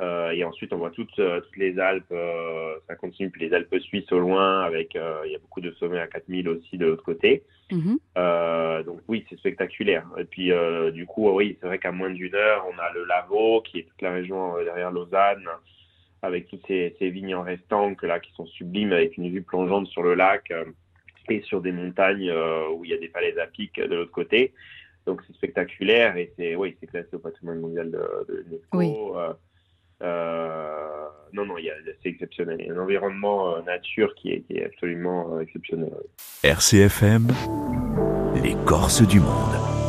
et 0.00 0.44
ensuite, 0.44 0.72
on 0.72 0.78
voit 0.78 0.90
toutes, 0.90 1.18
euh, 1.18 1.40
toutes 1.40 1.56
les 1.56 1.78
Alpes, 1.78 2.04
euh, 2.12 2.74
ça 2.88 2.94
continue, 2.94 3.30
puis 3.30 3.46
les 3.46 3.54
Alpes 3.54 3.78
suisses 3.80 4.10
au 4.12 4.18
loin, 4.18 4.62
avec 4.62 4.94
il 4.94 5.30
y 5.30 5.34
a 5.34 5.38
beaucoup 5.38 5.60
de 5.60 5.70
sommets 5.72 6.00
à 6.00 6.06
4000 6.06 6.48
aussi 6.48 6.78
de 6.78 6.86
l'autre 6.86 7.04
côté. 7.04 7.42
Mhm. 7.70 7.98
donc 8.84 9.00
oui, 9.08 9.24
c'est 9.28 9.38
spectaculaire. 9.38 10.06
Et 10.18 10.24
puis 10.24 10.50
du 10.92 11.06
coup, 11.06 11.30
oui, 11.30 11.56
c'est 11.60 11.66
vrai 11.66 11.78
qu'à 11.78 11.92
moins 11.92 12.10
d'une 12.10 12.34
heure, 12.34 12.66
on 12.72 12.78
a 12.78 12.92
le 12.92 13.04
Lavaux, 13.04 13.62
qui 13.62 13.80
est 13.80 13.84
toute 13.84 14.02
la 14.02 14.12
région 14.12 14.56
derrière 14.62 14.90
Lausanne, 14.90 15.46
avec 16.22 16.48
toutes 16.48 16.66
ces, 16.66 16.94
ces 16.98 17.10
vignes 17.10 17.34
en 17.34 17.42
restant 17.42 17.94
là, 18.02 18.20
qui 18.20 18.32
sont 18.32 18.46
sublimes, 18.46 18.92
avec 18.92 19.16
une 19.16 19.30
vue 19.30 19.42
plongeante 19.42 19.86
sur 19.88 20.02
le 20.02 20.14
lac 20.14 20.52
et 21.28 21.40
sur 21.42 21.60
des 21.60 21.72
montagnes 21.72 22.32
où 22.74 22.84
il 22.84 22.90
y 22.90 22.94
a 22.94 22.98
des 22.98 23.08
falaises 23.08 23.38
à 23.38 23.46
pic 23.46 23.80
de 23.80 23.94
l'autre 23.94 24.12
côté. 24.12 24.52
Donc 25.06 25.20
c'est 25.26 25.34
spectaculaire 25.34 26.16
et 26.16 26.32
c'est 26.36 26.54
oui, 26.54 26.76
c'est 26.80 26.86
classé 26.86 27.08
au 27.12 27.18
patrimoine 27.18 27.60
mondial 27.60 27.90
de, 27.90 28.26
de 28.28 28.44
l'UNESCO. 28.46 29.18
Euh, 29.18 29.32
non, 31.32 31.46
non, 31.46 31.54
c'est 32.02 32.10
exceptionnel. 32.10 32.58
Il 32.60 32.66
y 32.66 32.70
a 32.70 32.74
un 32.74 32.78
environnement 32.78 33.56
euh, 33.56 33.62
nature 33.62 34.14
qui 34.14 34.30
est, 34.30 34.40
qui 34.42 34.58
est 34.58 34.66
absolument 34.66 35.34
euh, 35.34 35.40
exceptionnel. 35.40 35.92
RCFM, 36.44 37.28
les 38.42 38.54
Corses 38.66 39.06
du 39.06 39.20
monde. 39.20 39.81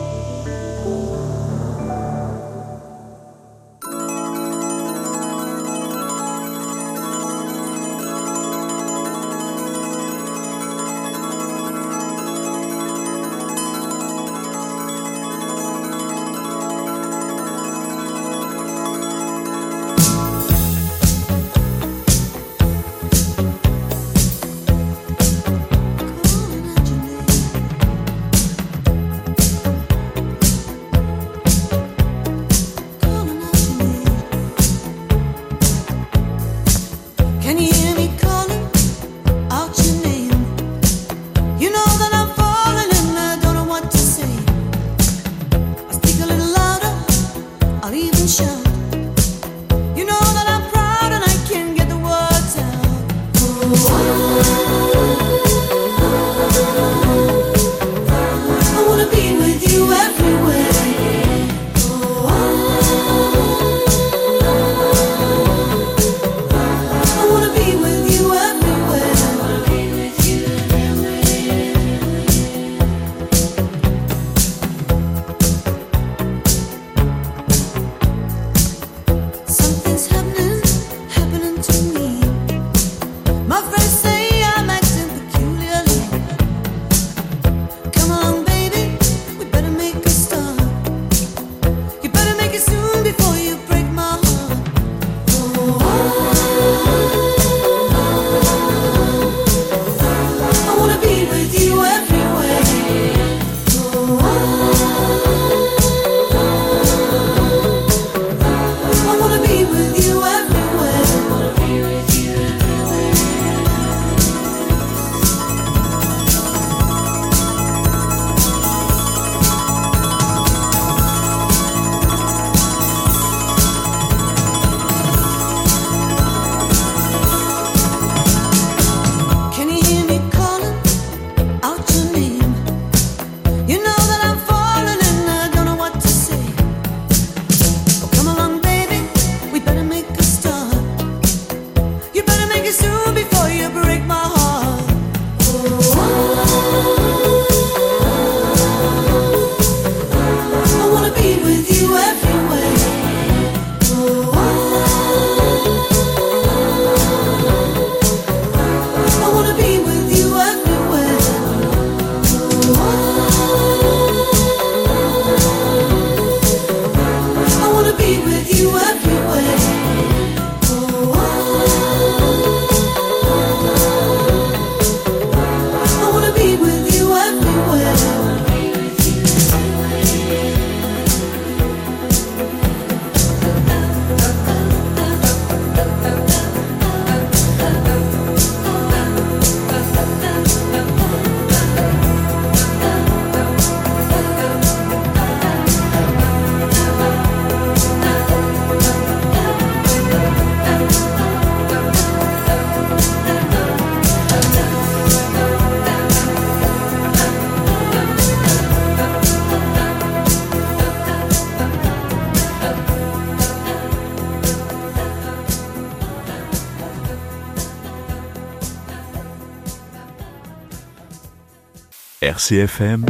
RCFM 222.44 223.06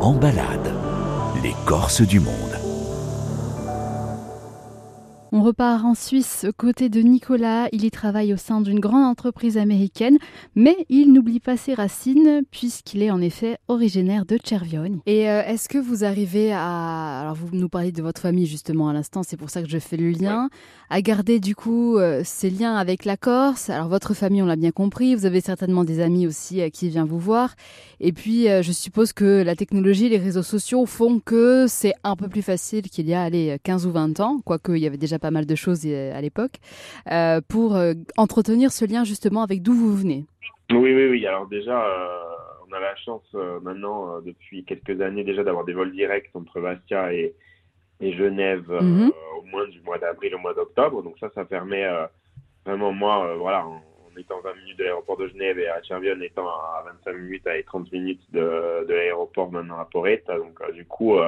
en 0.00 0.14
balade. 0.14 0.72
Les 1.42 1.54
Corses 1.66 2.02
du 2.02 2.20
monde. 2.20 2.54
On 5.32 5.42
repart 5.42 5.83
en 5.94 5.96
Suisse 5.96 6.44
aux 6.48 6.52
côtés 6.52 6.88
de 6.88 7.00
Nicolas. 7.02 7.68
Il 7.70 7.84
y 7.84 7.90
travaille 7.92 8.34
au 8.34 8.36
sein 8.36 8.60
d'une 8.60 8.80
grande 8.80 9.04
entreprise 9.04 9.56
américaine, 9.56 10.18
mais 10.56 10.76
il 10.88 11.12
n'oublie 11.12 11.38
pas 11.38 11.56
ses 11.56 11.72
racines 11.72 12.42
puisqu'il 12.50 13.00
est 13.00 13.12
en 13.12 13.20
effet 13.20 13.58
originaire 13.68 14.26
de 14.26 14.36
Cherviogne. 14.44 14.98
Et 15.06 15.30
euh, 15.30 15.44
est-ce 15.44 15.68
que 15.68 15.78
vous 15.78 16.02
arrivez 16.04 16.52
à... 16.52 17.20
Alors 17.20 17.36
vous 17.36 17.48
nous 17.52 17.68
parlez 17.68 17.92
de 17.92 18.02
votre 18.02 18.20
famille 18.20 18.46
justement 18.46 18.88
à 18.88 18.92
l'instant, 18.92 19.22
c'est 19.22 19.36
pour 19.36 19.50
ça 19.50 19.62
que 19.62 19.68
je 19.68 19.78
fais 19.78 19.96
le 19.96 20.10
lien, 20.10 20.48
à 20.90 21.00
garder 21.00 21.38
du 21.38 21.54
coup 21.54 21.96
euh, 21.96 22.22
ces 22.24 22.50
liens 22.50 22.74
avec 22.74 23.04
la 23.04 23.16
Corse? 23.16 23.70
Alors 23.70 23.88
votre 23.88 24.14
famille, 24.14 24.42
on 24.42 24.46
l'a 24.46 24.56
bien 24.56 24.72
compris, 24.72 25.14
vous 25.14 25.26
avez 25.26 25.40
certainement 25.40 25.84
des 25.84 26.00
amis 26.00 26.26
aussi 26.26 26.60
euh, 26.60 26.70
qui 26.70 26.88
viennent 26.88 27.06
vous 27.06 27.20
voir. 27.20 27.54
Et 28.00 28.12
puis 28.12 28.46
je 28.46 28.72
suppose 28.72 29.12
que 29.12 29.42
la 29.42 29.54
technologie, 29.54 30.08
les 30.08 30.18
réseaux 30.18 30.42
sociaux 30.42 30.84
font 30.86 31.20
que 31.20 31.66
c'est 31.68 31.94
un 32.02 32.16
peu 32.16 32.28
plus 32.28 32.42
facile 32.42 32.90
qu'il 32.90 33.08
y 33.08 33.14
a 33.14 33.22
allez, 33.22 33.56
15 33.62 33.86
ou 33.86 33.92
20 33.92 34.20
ans, 34.20 34.40
quoique 34.44 34.72
il 34.72 34.82
y 34.82 34.86
avait 34.86 34.98
déjà 34.98 35.18
pas 35.18 35.30
mal 35.30 35.46
de 35.46 35.54
choses 35.54 35.83
euh, 35.92 36.14
à 36.14 36.20
l'époque, 36.20 36.56
euh, 37.10 37.40
pour 37.48 37.76
euh, 37.76 37.94
entretenir 38.16 38.72
ce 38.72 38.84
lien 38.84 39.04
justement 39.04 39.42
avec 39.42 39.62
d'où 39.62 39.72
vous 39.72 39.94
venez. 39.94 40.24
Oui, 40.70 40.94
oui, 40.94 41.08
oui. 41.10 41.26
Alors 41.26 41.46
déjà, 41.46 41.86
on 42.66 42.72
a 42.72 42.80
la 42.80 42.96
chance 42.96 43.36
maintenant, 43.62 44.20
depuis 44.20 44.64
quelques 44.64 45.00
années 45.00 45.24
déjà, 45.24 45.44
d'avoir 45.44 45.64
des 45.64 45.74
vols 45.74 45.92
directs 45.92 46.30
entre 46.34 46.60
Bastia 46.60 47.12
et, 47.12 47.34
et 48.00 48.12
Genève 48.14 48.70
mhm. 48.70 49.12
au 49.38 49.42
moins 49.46 49.68
du 49.68 49.80
mois 49.82 49.98
d'avril 49.98 50.34
au 50.34 50.38
mois 50.38 50.54
d'octobre. 50.54 51.02
Donc 51.02 51.18
ça, 51.20 51.30
ça 51.34 51.44
permet 51.44 51.86
vraiment, 52.64 52.92
moi, 52.92 53.36
voilà, 53.36 53.66
en, 53.66 53.82
étant 54.16 54.40
20 54.40 54.54
minutes 54.54 54.78
de 54.78 54.84
l'aéroport 54.84 55.16
de 55.16 55.28
Genève 55.28 55.58
et 55.58 55.68
à 55.68 55.82
Chervion 55.82 56.14
étant 56.22 56.46
à 56.46 56.84
25 57.04 57.18
minutes 57.18 57.46
à 57.46 57.62
30 57.62 57.92
minutes 57.92 58.22
de, 58.32 58.86
de 58.88 58.94
l'aéroport 58.94 59.50
maintenant 59.50 59.78
à 59.78 59.84
Porretta. 59.84 60.38
Donc 60.38 60.58
du 60.72 60.86
coup, 60.86 61.18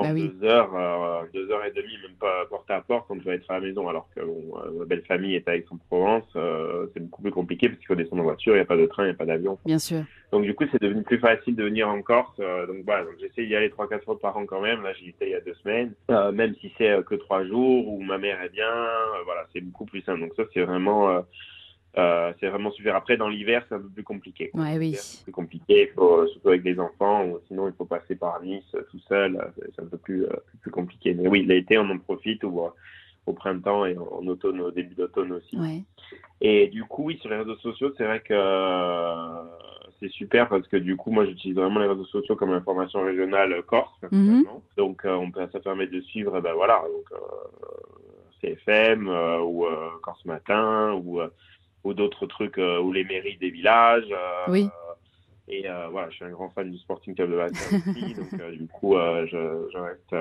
en 0.00 0.14
bah 0.14 0.20
deux 0.20 0.46
heures, 0.46 0.74
euh, 0.74 1.22
deux 1.32 1.50
heures 1.50 1.64
et 1.64 1.70
demie, 1.70 1.96
même 2.02 2.16
pas 2.18 2.46
porte 2.48 2.70
à 2.70 2.80
porte, 2.80 3.06
quand 3.08 3.18
je 3.18 3.24
vais 3.24 3.36
être 3.36 3.50
à 3.50 3.54
la 3.54 3.66
maison. 3.66 3.88
Alors 3.88 4.08
que 4.14 4.20
euh, 4.20 4.78
ma 4.78 4.84
belle 4.84 5.02
famille 5.02 5.34
est 5.34 5.48
à 5.48 5.56
Aix-en-Provence, 5.56 6.24
euh, 6.36 6.86
c'est 6.92 7.00
beaucoup 7.00 7.22
plus 7.22 7.30
compliqué 7.30 7.68
parce 7.68 7.78
qu'il 7.78 7.86
faut 7.86 7.94
descendre 7.94 8.22
en 8.22 8.24
voiture, 8.24 8.54
il 8.54 8.56
n'y 8.56 8.62
a 8.62 8.66
pas 8.66 8.76
de 8.76 8.86
train, 8.86 9.04
il 9.04 9.06
n'y 9.06 9.12
a 9.12 9.16
pas 9.16 9.26
d'avion. 9.26 9.58
Bien 9.64 9.78
sûr. 9.78 10.02
Donc 10.32 10.44
du 10.44 10.54
coup, 10.54 10.64
c'est 10.70 10.80
devenu 10.80 11.02
plus 11.02 11.18
facile 11.18 11.56
de 11.56 11.64
venir 11.64 11.88
en 11.88 12.00
Corse. 12.02 12.36
donc 12.38 12.84
voilà, 12.84 13.04
donc 13.04 13.14
j'essaie 13.20 13.46
d'y 13.46 13.56
aller 13.56 13.70
trois 13.70 13.88
quatre 13.88 14.04
fois 14.04 14.18
par 14.18 14.36
an 14.36 14.46
quand 14.46 14.60
même. 14.60 14.82
Là, 14.82 14.92
j'y 14.94 15.10
étais 15.10 15.26
il 15.26 15.32
y 15.32 15.34
a 15.34 15.40
deux 15.40 15.54
semaines, 15.54 15.92
même 16.32 16.54
si 16.60 16.72
c'est 16.78 17.04
que 17.04 17.16
trois 17.16 17.44
jours 17.44 17.88
où 17.88 18.00
ma 18.00 18.18
mère 18.18 18.40
est 18.42 18.50
bien. 18.50 18.72
voilà, 19.24 19.46
c'est 19.52 19.60
beaucoup 19.60 19.86
plus 19.86 20.02
simple. 20.02 20.20
Donc 20.20 20.32
ça, 20.36 20.44
c'est 20.54 20.62
vraiment 20.62 21.24
euh, 21.98 22.32
c'est 22.38 22.48
vraiment 22.48 22.70
super. 22.70 22.94
Après, 22.94 23.16
dans 23.16 23.28
l'hiver, 23.28 23.64
c'est 23.68 23.74
un 23.74 23.80
peu 23.80 23.88
plus 23.88 24.04
compliqué. 24.04 24.50
Ouais, 24.54 24.78
oui. 24.78 24.94
C'est 24.94 25.24
plus 25.24 25.32
compliqué, 25.32 25.90
faut, 25.94 26.26
surtout 26.28 26.48
avec 26.48 26.62
des 26.62 26.78
enfants, 26.78 27.26
ou 27.26 27.40
sinon 27.48 27.66
il 27.66 27.74
faut 27.74 27.84
passer 27.84 28.14
par 28.14 28.40
Nice 28.42 28.62
euh, 28.74 28.82
tout 28.90 29.00
seul. 29.08 29.36
Euh, 29.36 29.64
c'est 29.74 29.82
un 29.82 29.86
peu 29.86 29.98
plus, 29.98 30.26
plus, 30.60 30.70
compliqué. 30.70 31.14
Mais 31.14 31.26
oui, 31.26 31.44
l'été, 31.44 31.78
on 31.78 31.90
en 31.90 31.98
profite, 31.98 32.44
ou 32.44 32.62
au 33.26 33.32
printemps 33.32 33.84
et 33.86 33.96
en 33.98 34.26
automne, 34.26 34.60
au 34.60 34.70
début 34.70 34.94
d'automne 34.94 35.32
aussi. 35.32 35.58
Ouais. 35.58 35.82
Et 36.40 36.68
du 36.68 36.84
coup, 36.84 37.04
oui, 37.04 37.18
sur 37.20 37.30
les 37.30 37.36
réseaux 37.36 37.56
sociaux, 37.56 37.92
c'est 37.98 38.04
vrai 38.04 38.20
que 38.20 38.34
c'est 39.98 40.10
super 40.10 40.48
parce 40.48 40.66
que 40.68 40.76
du 40.76 40.96
coup, 40.96 41.10
moi, 41.10 41.26
j'utilise 41.26 41.56
vraiment 41.56 41.80
les 41.80 41.88
réseaux 41.88 42.06
sociaux 42.06 42.36
comme 42.36 42.52
information 42.52 43.02
régionale 43.02 43.62
corse. 43.64 43.92
Mm 44.10 44.44
Donc, 44.76 45.02
on 45.04 45.30
peut, 45.30 45.46
ça 45.52 45.60
permet 45.60 45.88
de 45.88 46.00
suivre, 46.00 46.40
ben 46.40 46.54
voilà, 46.54 46.82
donc, 46.82 47.20
CFM 48.40 49.08
ou 49.42 49.66
Corse 50.02 50.24
Matin 50.24 50.94
ou 51.04 51.20
ou 51.84 51.94
d'autres 51.94 52.26
trucs 52.26 52.58
euh, 52.58 52.80
ou 52.80 52.92
les 52.92 53.04
mairies 53.04 53.36
des 53.38 53.50
villages. 53.50 54.10
Euh, 54.10 54.44
oui. 54.48 54.68
Et 55.48 55.68
euh, 55.68 55.88
voilà, 55.88 56.10
je 56.10 56.16
suis 56.16 56.24
un 56.24 56.30
grand 56.30 56.50
fan 56.50 56.70
du 56.70 56.78
Sporting 56.78 57.14
Club 57.14 57.32
de 57.32 57.36
Bastia 57.36 57.78
aussi, 57.78 58.14
donc 58.14 58.52
du 58.52 58.66
coup, 58.68 58.94
je, 58.96 59.68
je, 59.72 59.78
reste. 59.78 60.14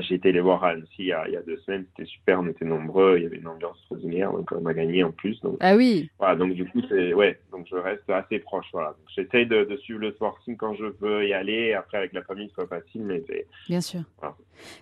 J'ai 0.00 0.14
été 0.14 0.32
les 0.32 0.40
voir 0.40 0.64
à 0.64 0.70
Annecy 0.70 0.90
il 0.98 1.06
y, 1.06 1.12
a, 1.12 1.26
il 1.28 1.34
y 1.34 1.36
a 1.36 1.42
deux 1.42 1.58
semaines, 1.58 1.84
c'était 1.90 2.08
super, 2.08 2.40
on 2.40 2.48
était 2.48 2.64
nombreux, 2.64 3.16
il 3.18 3.22
y 3.24 3.26
avait 3.26 3.36
une 3.36 3.48
ambiance 3.48 3.76
extraordinaire, 3.78 4.32
donc 4.32 4.50
on 4.52 4.66
a 4.66 4.74
gagné 4.74 5.04
en 5.04 5.12
plus. 5.12 5.40
Donc, 5.40 5.56
ah 5.60 5.76
oui. 5.76 6.10
Voilà, 6.18 6.36
donc 6.36 6.54
du 6.54 6.64
coup, 6.66 6.80
c'est 6.88 7.14
ouais, 7.14 7.38
donc 7.52 7.66
je 7.70 7.76
reste 7.76 8.08
assez 8.08 8.38
proche. 8.38 8.66
Voilà, 8.72 8.94
j'essaye 9.14 9.46
de, 9.46 9.64
de, 9.64 9.76
suivre 9.76 10.00
le 10.00 10.12
Sporting 10.12 10.56
quand 10.56 10.74
je 10.74 10.86
peux 10.86 11.26
y 11.26 11.32
aller. 11.32 11.74
Après, 11.74 11.98
avec 11.98 12.12
la 12.12 12.22
famille, 12.22 12.50
c'est 12.56 12.66
pas 12.66 12.80
facile, 12.80 13.02
mais 13.02 13.22
c'est. 13.26 13.46
Bien 13.68 13.80
sûr. 13.80 14.00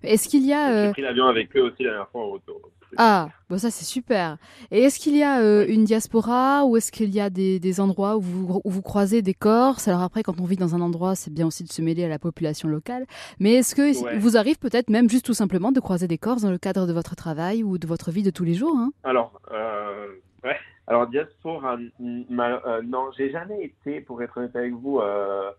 Est-ce 0.02 0.28
qu'il 0.28 0.46
y 0.46 0.52
a. 0.52 0.86
J'ai 0.86 0.92
pris 0.92 1.02
l'avion 1.02 1.26
avec 1.26 1.54
eux 1.56 1.62
aussi 1.62 1.82
la 1.82 1.90
dernière 1.90 2.08
fois 2.08 2.22
au 2.22 2.32
retour. 2.32 2.60
Ah, 2.96 3.28
bon 3.50 3.58
ça 3.58 3.70
c'est 3.70 3.84
super. 3.84 4.36
Et 4.70 4.82
est-ce 4.82 4.98
qu'il 4.98 5.16
y 5.16 5.22
a 5.22 5.40
euh, 5.40 5.66
une 5.68 5.84
diaspora 5.84 6.64
ou 6.64 6.76
est-ce 6.76 6.92
qu'il 6.92 7.14
y 7.14 7.20
a 7.20 7.30
des, 7.30 7.58
des 7.58 7.80
endroits 7.80 8.16
où 8.16 8.20
vous, 8.20 8.60
où 8.64 8.70
vous, 8.70 8.82
croisez 8.82 9.22
des 9.22 9.34
Corses? 9.34 9.88
Alors 9.88 10.02
après, 10.02 10.22
quand 10.22 10.40
on 10.40 10.44
vit 10.44 10.56
dans 10.56 10.74
un 10.74 10.80
endroit, 10.80 11.14
c'est 11.14 11.32
bien 11.32 11.46
aussi 11.46 11.64
de 11.64 11.72
se 11.72 11.82
mêler 11.82 12.04
à 12.04 12.08
la 12.08 12.18
population 12.18 12.68
locale. 12.68 13.06
Mais 13.40 13.54
est-ce 13.54 13.74
que 13.74 14.18
vous 14.18 14.36
arrive 14.36 14.58
peut-être 14.58 14.83
même 14.88 15.08
juste 15.08 15.26
tout 15.26 15.34
simplement 15.34 15.72
de 15.72 15.80
croiser 15.80 16.08
des 16.08 16.18
Corses 16.18 16.42
dans 16.42 16.50
le 16.50 16.58
cadre 16.58 16.86
de 16.86 16.92
votre 16.92 17.16
travail 17.16 17.62
ou 17.62 17.78
de 17.78 17.86
votre 17.86 18.10
vie 18.10 18.22
de 18.22 18.30
tous 18.30 18.44
les 18.44 18.54
jours 18.54 18.76
hein 18.76 18.90
Alors, 19.02 19.40
euh, 19.52 20.08
ouais. 20.44 20.56
Alors 20.86 21.06
diaspora, 21.06 21.76
euh, 21.78 22.82
non, 22.82 23.10
j'ai 23.16 23.30
jamais 23.30 23.64
été, 23.64 24.00
pour 24.00 24.22
être 24.22 24.36
honnête 24.36 24.54
avec 24.54 24.72
vous. 24.72 25.00
Euh, 25.00 25.50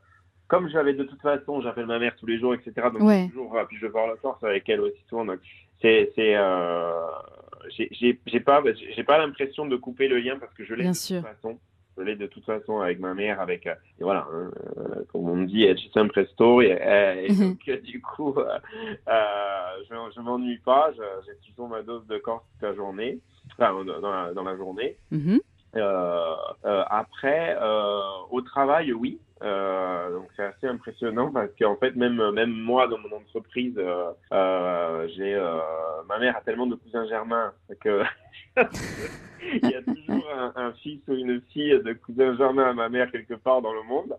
comme 0.47 0.69
j'avais 0.69 0.93
de 0.93 1.03
toute 1.03 1.21
façon, 1.21 1.61
j'appelle 1.61 1.87
ma 1.87 1.97
mère 1.97 2.15
tous 2.17 2.27
les 2.27 2.39
jours, 2.39 2.53
etc. 2.53 2.73
Donc 2.93 3.29
toujours, 3.29 3.57
puis 3.67 3.77
je 3.77 3.87
vais 3.87 3.91
voir 3.91 4.07
la 4.07 4.15
Corse 4.17 4.43
avec 4.43 4.69
elle 4.69 4.81
aussi 4.81 5.01
souvent. 5.09 5.25
Donc 5.25 5.39
c'est 5.81 6.11
c'est 6.15 6.35
euh, 6.35 7.07
j'ai 7.69 8.39
pas 8.39 8.63
j'ai 8.95 9.03
pas 9.03 9.17
l'impression 9.17 9.65
de 9.65 9.75
couper 9.75 10.07
le 10.07 10.19
lien 10.19 10.37
parce 10.39 10.53
que 10.53 10.63
je 10.63 10.75
l'ai 10.75 10.83
de 10.83 10.89
toute 10.89 11.25
façon 11.25 11.57
je 11.97 12.03
l'ai 12.03 12.15
de 12.15 12.27
toute 12.27 12.45
façon 12.45 12.79
avec 12.79 12.99
ma 12.99 13.13
mère 13.13 13.39
avec 13.39 13.67
euh, 13.67 13.75
et 13.99 14.03
voilà 14.03 14.27
hein, 14.31 14.51
euh, 14.77 15.03
comme 15.11 15.29
on 15.29 15.43
dit 15.43 15.67
ci 15.77 15.89
un 15.95 16.07
presto 16.07 16.61
et, 16.61 16.67
et 16.67 17.31
mhm. 17.31 17.49
donc 17.49 17.69
du 17.83 18.01
coup 18.01 18.35
euh, 18.37 18.59
je 19.89 19.95
je 20.15 20.21
m'ennuie 20.21 20.59
pas 20.59 20.91
j'ai 21.25 21.49
toujours 21.49 21.69
ma 21.69 21.81
dose 21.81 22.05
de 22.07 22.17
corps 22.17 22.45
toute 22.53 22.69
la 22.69 22.75
journée 22.75 23.19
enfin 23.57 23.83
dans 23.83 24.11
la, 24.11 24.33
dans 24.33 24.43
la 24.43 24.55
journée 24.57 24.97
mhm. 25.11 25.39
après 26.63 27.57
au 28.29 28.41
travail 28.41 28.93
oui 28.93 29.19
euh, 29.45 30.11
donc 30.11 30.27
c'est 30.35 30.43
assez 30.43 30.67
impressionnant 30.67 31.31
parce 31.31 31.49
qu'en 31.59 31.75
fait 31.75 31.95
même 31.95 32.31
même 32.31 32.51
moi 32.51 32.87
dans 32.87 32.97
mon 32.97 33.17
entreprise 33.17 33.75
euh, 33.77 34.09
euh, 34.31 35.07
j'ai 35.15 35.35
ma 36.07 36.17
mère 36.17 36.35
a 36.37 36.41
tellement 36.41 36.65
de 36.65 36.75
cousins 36.75 37.05
germains 37.07 37.53
que 37.79 38.01
il 38.57 39.69
y 39.69 39.75
a 39.75 39.81
toujours 39.83 40.27
un, 40.35 40.53
un, 40.55 40.73
fils 40.73 40.99
ou 41.07 41.13
une 41.13 41.41
fille 41.53 41.79
de 41.79 41.93
cousin 41.93 42.35
germain 42.37 42.69
à 42.69 42.73
ma 42.73 42.89
mère 42.89 43.11
quelque 43.11 43.35
part 43.35 43.61
dans 43.61 43.73
le 43.73 43.83
monde. 43.83 44.15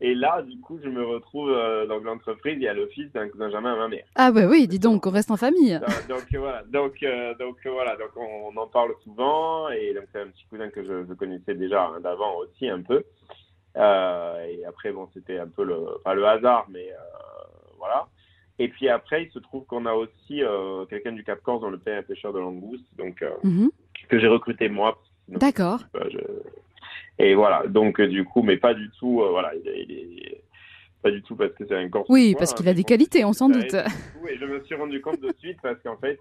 Et 0.00 0.14
là 0.14 0.42
du 0.42 0.60
coup 0.60 0.78
je 0.82 0.88
me 0.88 1.04
retrouve 1.04 1.50
dans 1.88 1.98
l'entreprise 1.98 2.54
il 2.56 2.62
y 2.62 2.68
a 2.68 2.74
le 2.74 2.86
fils 2.88 3.10
d'un 3.12 3.28
cousin 3.28 3.50
germain 3.50 3.72
à 3.72 3.76
ma 3.76 3.88
mère. 3.88 4.04
Ah 4.14 4.30
bah 4.30 4.46
oui 4.46 4.68
dis 4.68 4.78
donc 4.78 5.06
on 5.06 5.10
reste 5.10 5.32
en 5.32 5.36
famille. 5.36 5.80
Donc, 6.08 6.26
voilà. 6.34 6.62
Donc 6.70 7.04
donc 7.38 7.56
voilà. 7.64 7.96
Donc 7.96 8.10
on, 8.16 8.56
en 8.56 8.66
parle 8.68 8.92
souvent. 9.02 9.70
Et 9.70 9.92
donc 9.94 10.04
c'est 10.12 10.20
un 10.20 10.28
petit 10.28 10.44
cousin 10.48 10.68
que 10.68 10.84
je, 10.84 11.04
je 11.08 11.14
connaissais 11.14 11.54
déjà 11.54 11.86
hein, 11.86 12.00
d'avant 12.00 12.36
aussi 12.36 12.68
un 12.68 12.82
peu 12.82 13.04
et 13.76 14.64
après, 14.66 14.92
bon, 14.92 15.08
c'était 15.14 15.38
un 15.38 15.48
peu 15.48 15.64
le, 15.64 15.78
pas 16.04 16.14
le 16.14 16.26
hasard, 16.26 16.66
mais 16.70 16.90
euh, 16.92 16.96
voilà. 17.78 18.06
Et 18.58 18.68
puis 18.68 18.88
après, 18.88 19.24
il 19.24 19.30
se 19.30 19.38
trouve 19.38 19.64
qu'on 19.64 19.86
a 19.86 19.92
aussi 19.92 20.42
euh, 20.42 20.84
quelqu'un 20.86 21.12
du 21.12 21.24
Cap 21.24 21.42
Corse 21.42 21.62
dans 21.62 21.70
le 21.70 21.78
pays 21.78 22.02
pêcheur 22.02 22.32
de 22.32 22.38
langoustes, 22.38 22.86
donc 22.96 23.24
mhm. 23.42 23.70
que 24.08 24.18
j'ai 24.18 24.28
recruté 24.28 24.68
moi. 24.68 25.00
D'accord. 25.28 25.80
Et 27.18 27.34
voilà, 27.34 27.66
donc 27.66 28.00
du 28.00 28.24
coup, 28.24 28.42
mais 28.42 28.56
pas 28.56 28.74
du 28.74 28.90
tout, 28.98 29.22
voilà, 29.30 29.52
il 29.54 30.42
pas 31.02 31.10
du 31.10 31.22
tout 31.22 31.34
parce 31.34 31.52
que 31.54 31.66
c'est 31.66 31.76
un 31.76 31.88
Corse. 31.88 32.06
Oui, 32.08 32.36
parce 32.38 32.54
qu'il 32.54 32.68
a 32.68 32.74
des 32.74 32.84
qualités, 32.84 33.24
on 33.24 33.32
s'en 33.32 33.48
doute. 33.48 33.74
Oui, 34.22 34.30
je 34.38 34.44
me 34.44 34.62
suis 34.62 34.76
rendu 34.76 35.00
compte 35.00 35.20
de 35.20 35.34
suite 35.40 35.58
parce 35.60 35.80
qu'en 35.82 35.96
fait, 35.96 36.20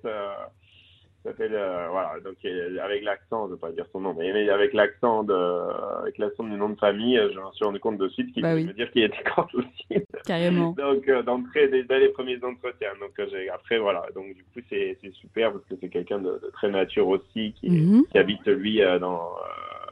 s'appelle 1.24 1.54
euh, 1.54 1.88
voilà 1.90 2.14
donc 2.24 2.36
avec 2.84 3.04
l'accent 3.04 3.48
je 3.48 3.54
vais 3.54 3.60
pas 3.60 3.72
dire 3.72 3.86
son 3.92 4.02
nom 4.02 4.16
mais 4.18 4.50
avec 4.50 4.74
l'accent 4.74 5.24
de 5.24 5.34
avec 6.02 6.18
l'accent 6.18 6.44
du 6.44 6.56
nom 6.56 6.70
de 6.70 6.80
famille 6.80 7.18
je 7.18 7.38
me 7.38 7.52
suis 7.54 7.66
rendu 7.66 7.80
compte 7.80 7.98
de 7.98 8.08
suite 8.10 8.34
qu'il 8.34 8.44
bah 8.44 8.56
veut 8.56 8.74
dire 8.74 8.92
qu'il 8.92 9.04
était 9.04 9.24
corse 9.24 9.54
aussi. 9.54 10.04
Carrément. 10.26 10.72
Donc 10.78 11.08
euh, 11.08 11.22
d'entrée 11.22 11.68
dès, 11.68 12.00
les 12.00 12.10
premiers 12.10 12.38
entretiens. 12.44 12.94
Donc 13.00 13.12
euh, 13.20 13.28
j'ai 13.32 13.50
après 13.50 13.78
voilà. 13.78 14.04
Donc 14.16 14.34
du 14.34 14.44
coup 14.44 14.62
c'est 14.70 14.98
super 15.14 15.52
parce 15.52 15.66
que 15.66 15.76
c'est 15.80 15.90
quelqu'un 15.90 16.20
de, 16.20 16.42
très 16.54 16.70
nature 16.70 17.08
aussi 17.08 17.54
qui, 17.60 17.70
mhm. 17.70 18.06
qui 18.12 18.18
habite 18.18 18.46
lui 18.48 18.82
dans 19.00 19.32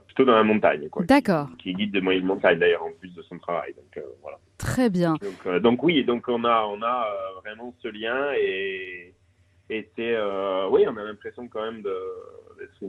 plutôt 0.08 0.26
dans 0.26 0.36
la 0.36 0.44
montagne 0.44 0.90
quoi. 0.90 1.04
D'accord. 1.06 1.48
Qui, 1.60 1.74
guide 1.74 1.92
de 1.92 2.02
moyenne 2.02 2.26
montagne 2.26 2.60
d'ailleurs 2.60 2.84
en 2.84 2.92
plus 3.00 3.14
de 3.14 3.22
son 3.24 3.38
travail. 3.38 3.74
Donc 3.74 4.04
voilà. 4.22 4.40
Très 4.58 4.90
bien. 4.90 5.16
Donc, 5.22 5.62
donc 5.62 5.84
oui 5.84 6.04
donc 6.04 6.28
on 6.28 6.44
a 6.44 6.66
on 6.66 6.82
a 6.82 7.08
vraiment 7.44 7.74
ce 7.82 7.88
lien 7.88 8.32
et 8.38 9.14
était, 9.70 10.16
euh, 10.16 10.68
oui, 10.70 10.86
on 10.88 10.98
a 10.98 11.04
l'impression 11.04 11.48
quand 11.48 11.64
même 11.64 11.82
d'être 11.82 12.84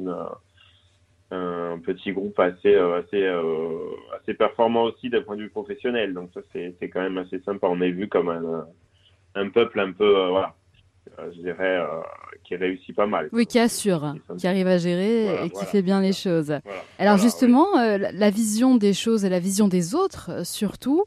euh, 1.33 1.75
un 1.75 1.79
petit 1.79 2.13
groupe 2.13 2.39
assez, 2.41 2.75
euh, 2.75 3.01
assez, 3.01 3.27
assez 4.21 4.35
performant 4.35 4.85
aussi 4.85 5.11
d'un 5.11 5.23
point 5.23 5.37
de 5.37 5.43
vue 5.43 5.51
professionnel. 5.51 6.15
Donc 6.15 6.31
ça, 6.35 6.41
c'est 6.53 6.89
quand 6.89 7.01
même 7.01 7.19
assez 7.19 7.41
sympa. 7.41 7.67
On 7.69 7.81
est 7.81 7.91
vu 7.91 8.09
comme 8.09 8.29
un, 8.29 8.67
un 9.35 9.49
peuple 9.51 9.81
un 9.81 9.93
peu, 9.93 10.29
voilà, 10.29 10.55
je 11.19 11.41
dirais, 11.41 11.79
qui 12.45 12.57
réussit 12.57 12.95
pas 12.95 13.07
mal. 13.07 13.29
Oui, 13.33 13.47
qui 13.47 13.59
assure, 13.59 14.15
qui 14.39 14.47
arrive 14.47 14.67
à 14.67 14.79
gérer 14.79 15.45
et 15.45 15.51
qui 15.51 15.65
fait 15.67 15.83
bien 15.83 16.01
les 16.01 16.13
choses. 16.13 16.55
Alors 16.99 17.17
justement, 17.17 17.67
la 17.75 18.31
vision 18.31 18.77
des 18.77 18.93
choses 18.95 19.25
et 19.25 19.29
la 19.29 19.41
vision 19.41 19.69
des 19.69 19.95
autres, 19.95 20.47
surtout, 20.47 21.05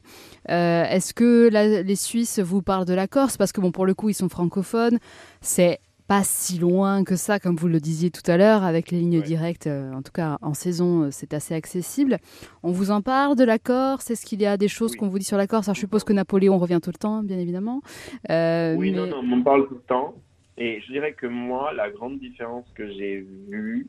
est-ce 0.47 1.13
que 1.13 1.49
les 1.51 1.95
Suisses 1.95 2.39
vous 2.39 2.61
parlent 2.61 2.85
de 2.85 2.93
la 2.93 3.07
Corse? 3.07 3.37
Parce 3.37 3.51
que 3.51 3.61
bon, 3.61 3.71
pour 3.71 3.85
le 3.85 3.93
coup, 3.93 4.09
ils 4.09 4.13
sont 4.13 4.29
francophones. 4.29 4.99
C'est 5.41 5.79
pas 6.07 6.23
si 6.23 6.59
loin 6.59 7.03
que 7.03 7.15
ça, 7.15 7.39
comme 7.39 7.55
vous 7.55 7.67
le 7.67 7.79
disiez 7.79 8.11
tout 8.11 8.29
à 8.29 8.37
l'heure, 8.37 8.63
avec 8.63 8.91
les 8.91 8.99
lignes 8.99 9.21
directes, 9.21 9.67
euh, 9.67 9.93
en 9.93 10.01
tout 10.01 10.11
cas 10.11 10.37
en 10.41 10.53
saison, 10.53 11.03
euh, 11.03 11.07
c'est 11.11 11.33
assez 11.33 11.53
accessible. 11.53 12.17
On 12.61 12.71
vous 12.71 12.91
en 12.91 13.01
parle 13.01 13.35
de 13.35 13.43
la 13.43 13.59
Corse 13.59 14.11
Est-ce 14.11 14.25
qu'il 14.25 14.41
y 14.41 14.45
a 14.45 14.57
des 14.57 14.67
choses 14.67 14.95
qu'on 14.95 15.07
vous 15.07 15.19
dit 15.19 15.25
sur 15.25 15.37
la 15.37 15.47
Corse 15.47 15.67
Alors, 15.67 15.75
Je 15.75 15.79
suppose 15.79 16.03
que 16.03 16.13
Napoléon 16.13 16.57
revient 16.57 16.79
tout 16.81 16.91
le 16.91 16.97
temps, 16.97 17.23
bien 17.23 17.39
évidemment. 17.39 17.81
Euh, 18.29 18.75
oui, 18.75 18.91
non, 18.91 19.07
non, 19.07 19.21
on 19.23 19.39
en 19.39 19.41
parle 19.41 19.67
tout 19.67 19.75
le 19.75 19.81
temps. 19.81 20.15
Et 20.57 20.81
je 20.81 20.91
dirais 20.91 21.13
que 21.13 21.25
moi, 21.25 21.73
la 21.73 21.89
grande 21.89 22.19
différence 22.19 22.65
que 22.75 22.87
j'ai 22.91 23.25
vue, 23.49 23.87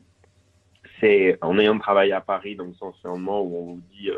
c'est 0.99 1.37
en 1.41 1.59
ayant 1.59 1.77
travaillé 1.77 2.13
à 2.13 2.21
Paris, 2.21 2.55
dans 2.55 2.65
le 2.65 2.73
sens 2.73 2.95
où 3.03 3.09
on 3.09 3.19
vous 3.19 3.81
dit, 3.91 4.09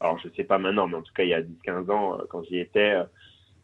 alors 0.00 0.18
je 0.18 0.28
sais 0.36 0.44
pas 0.44 0.58
maintenant, 0.58 0.86
mais 0.86 0.96
en 0.96 1.02
tout 1.02 1.12
cas 1.12 1.24
il 1.24 1.30
y 1.30 1.34
a 1.34 1.42
10-15 1.42 1.90
ans, 1.90 2.18
quand 2.28 2.44
j'y 2.44 2.58
étais, 2.58 2.94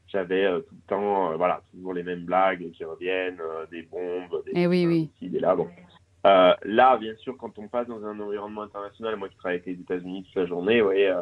j'avais 0.09 0.45
euh, 0.45 0.61
tout 0.61 0.75
le 0.75 0.89
temps, 0.89 1.33
euh, 1.33 1.37
voilà, 1.37 1.63
toujours 1.71 1.93
les 1.93 2.03
mêmes 2.03 2.25
blagues 2.25 2.71
qui 2.73 2.85
reviennent, 2.85 3.41
euh, 3.41 3.67
des 3.71 3.83
bombes, 3.83 4.43
des, 4.47 4.53
eh 4.55 4.67
oui, 4.67 4.87
oui. 4.87 5.11
Ici, 5.21 5.39
là. 5.39 5.55
Bon. 5.55 5.69
là, 6.25 6.97
bien 6.97 7.15
sûr, 7.17 7.37
quand 7.37 7.59
on 7.59 7.69
passe 7.69 7.87
dans 7.89 8.05
un 8.05 8.19
environnement 8.19 8.63
international, 8.63 9.17
moi 9.17 9.29
qui 9.29 9.37
travaille 9.37 9.57
avec 9.57 9.67
les 9.67 9.81
États-Unis 9.81 10.25
toute 10.25 10.35
la 10.37 10.47
journée, 10.47 10.81
vous 10.81 10.87
voyez, 10.87 11.15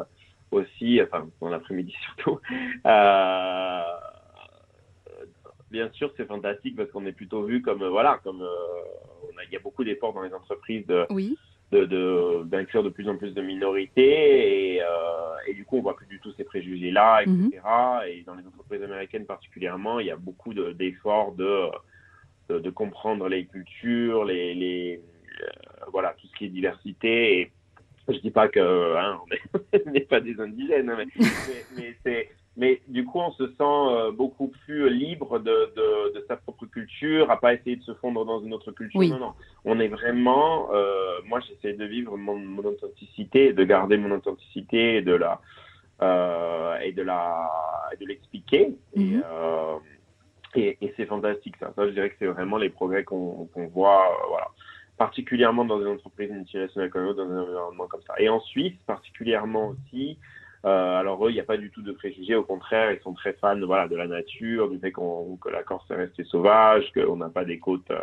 aussi, 0.51 1.01
enfin, 1.01 1.27
dans 1.41 1.49
l'après-midi 1.49 1.93
surtout, 2.05 2.39
bien 5.69 5.89
sûr, 5.91 6.11
c'est 6.15 6.25
fantastique 6.25 6.75
parce 6.75 6.89
qu'on 6.91 7.05
est 7.05 7.11
plutôt 7.11 7.43
vu 7.43 7.61
comme, 7.61 7.85
voilà, 7.85 8.19
comme, 8.23 8.47
il 9.45 9.53
y 9.53 9.57
a 9.57 9.59
beaucoup 9.59 9.83
d'efforts 9.83 10.13
dans 10.13 10.23
les 10.23 10.33
entreprises 10.33 10.85
de. 10.87 11.05
Oui 11.09 11.37
de 11.71 12.43
d'inclure 12.45 12.83
de, 12.83 12.89
plus 12.89 13.09
en 13.09 13.17
plus 13.17 13.33
de 13.33 13.41
minorités 13.41 14.75
et, 14.75 14.81
euh, 14.81 14.85
et, 15.47 15.53
du 15.53 15.65
coup 15.65 15.77
on 15.77 15.81
voit 15.81 15.95
plus 15.95 16.05
du 16.05 16.19
tout 16.19 16.31
ces 16.37 16.45
préjugés 16.45 16.91
là 16.91 17.21
etc 17.23 17.33
mhm. 17.35 17.99
et 18.07 18.23
dans 18.23 18.35
les 18.35 18.47
entreprises 18.47 18.83
américaines 18.83 19.25
particulièrement 19.25 19.99
il 19.99 20.07
y 20.07 20.11
a 20.11 20.15
beaucoup 20.15 20.53
d'efforts 20.53 21.33
de, 21.33 21.65
de, 22.49 22.59
de, 22.59 22.69
comprendre 22.69 23.27
les 23.27 23.45
cultures 23.45 24.23
les, 24.23 24.55
les 24.55 25.01
euh, 25.41 25.45
voilà 25.91 26.15
tout 26.19 26.27
ce 26.27 26.35
qui 26.37 26.45
est 26.45 26.49
diversité 26.49 27.41
et 27.41 27.51
je 28.07 28.17
dis 28.19 28.31
pas 28.31 28.47
que 28.47 28.95
hein, 28.95 29.19
on 29.85 29.89
n'est 29.91 29.99
pas 30.01 30.21
des 30.21 30.39
indigènes 30.39 30.89
hein, 30.89 30.97
mais, 30.97 31.25
mais 31.75 31.95
c'est 32.05 32.29
mais 32.57 32.81
du 32.87 33.05
coup, 33.05 33.19
on 33.19 33.31
se 33.31 33.45
sent 33.47 33.53
euh, 33.61 34.11
beaucoup 34.11 34.47
plus 34.47 34.89
libre 34.89 35.37
de, 35.37 35.71
de, 35.75 36.13
de, 36.15 36.25
sa 36.27 36.37
propre 36.37 36.65
culture, 36.65 37.29
à 37.29 37.39
pas 37.39 37.53
essayer 37.53 37.75
de 37.75 37.83
se 37.83 37.93
fondre 37.93 38.25
dans 38.25 38.41
une 38.41 38.51
autre 38.51 38.71
culture. 38.71 38.99
Non, 38.99 39.19
non. 39.19 39.33
On 39.63 39.79
est 39.79 39.87
vraiment. 39.87 40.69
Euh, 40.73 41.19
moi, 41.27 41.39
j'essaie 41.41 41.73
de 41.73 41.85
vivre 41.85 42.17
mon, 42.17 42.35
mon, 42.35 42.65
authenticité, 42.65 43.53
de 43.53 43.63
garder 43.63 43.97
mon 43.97 44.09
authenticité 44.09 44.97
et 44.97 45.01
de 45.03 45.13
la 45.13 45.39
euh, 46.01 46.79
et 46.79 46.93
de 46.93 47.03
la 47.03 47.47
de 48.01 48.05
l'expliquer. 48.07 48.75
Et, 48.95 48.99
mhm. 48.99 49.23
euh, 49.23 49.75
et, 50.55 50.77
et 50.81 50.93
c'est 50.97 51.05
fantastique 51.05 51.57
ça. 51.59 51.71
Ça, 51.75 51.85
je 51.85 51.91
dirais 51.91 52.09
que 52.09 52.15
c'est 52.17 52.25
vraiment 52.25 52.57
les 52.57 52.69
progrès 52.69 53.03
qu'on 53.03 53.47
voit. 53.71 54.07
Voilà 54.29 54.47
particulièrement 54.97 55.63
dans 55.63 55.79
une 55.79 55.87
entreprise 55.89 56.31
multinationale 56.31 56.89
comme 56.89 57.05
nous, 57.05 57.13
dans 57.13 57.29
un 57.29 57.43
environnement 57.43 57.85
comme 57.87 58.01
ça. 58.01 58.15
Et 58.17 58.29
en 58.29 58.39
Suisse, 58.39 58.73
particulièrement 58.87 59.69
aussi, 59.69 60.17
euh, 60.65 60.99
alors 60.99 61.25
eux, 61.25 61.29
il 61.29 61.33
n'y 61.33 61.39
a 61.39 61.45
pas 61.45 61.57
du 61.57 61.69
tout 61.69 61.81
de 61.81 61.91
préjugés, 61.91 62.35
au 62.35 62.43
contraire, 62.43 62.91
ils 62.91 62.99
sont 63.01 63.13
très 63.13 63.33
fans 63.33 63.59
voilà, 63.65 63.87
de 63.87 63.95
la 63.95 64.07
nature, 64.07 64.69
du 64.69 64.79
fait 64.79 64.91
qu'on, 64.91 65.37
que 65.37 65.49
la 65.49 65.63
Corse 65.63 65.89
est 65.91 65.95
restée 65.95 66.23
sauvage, 66.23 66.91
qu'on 66.93 67.17
n'a 67.17 67.29
pas 67.29 67.45
des 67.45 67.59
côtes 67.59 67.91
euh, 67.91 68.01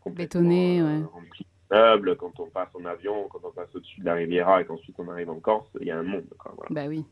complètement 0.00 0.50
euh, 0.50 1.04
remplies 1.12 1.46
de 1.70 1.76
meubles. 1.76 2.16
Quand 2.16 2.38
on 2.40 2.46
passe 2.46 2.70
en 2.74 2.84
avion, 2.84 3.28
quand 3.30 3.40
on 3.44 3.52
passe 3.52 3.74
au-dessus 3.74 4.00
de 4.00 4.06
la 4.06 4.14
Riviera 4.14 4.60
et 4.60 4.64
qu'ensuite 4.64 4.96
on 4.98 5.08
arrive 5.08 5.30
en 5.30 5.40
Corse, 5.40 5.68
il 5.80 5.86
y 5.86 5.90
a 5.90 5.98
un 5.98 6.02
monde. 6.02 6.26
Quoi, 6.38 6.52
voilà. 6.56 6.68
Bah 6.70 6.88
oui. 6.88 7.04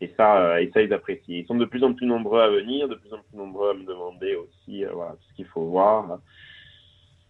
Et 0.00 0.12
ça, 0.16 0.60
et 0.60 0.70
ça, 0.72 0.82
ils 0.82 0.92
apprécient. 0.92 1.36
Ils 1.36 1.46
sont 1.46 1.54
de 1.54 1.64
plus 1.64 1.84
en 1.84 1.92
plus 1.92 2.06
nombreux 2.06 2.40
à 2.40 2.48
venir, 2.48 2.88
de 2.88 2.96
plus 2.96 3.12
en 3.12 3.18
plus 3.18 3.36
nombreux 3.36 3.70
à 3.70 3.74
me 3.74 3.84
demander 3.84 4.34
aussi 4.34 4.84
voilà, 4.92 5.14
ce 5.28 5.34
qu'il 5.34 5.46
faut 5.46 5.66
voir. 5.66 6.18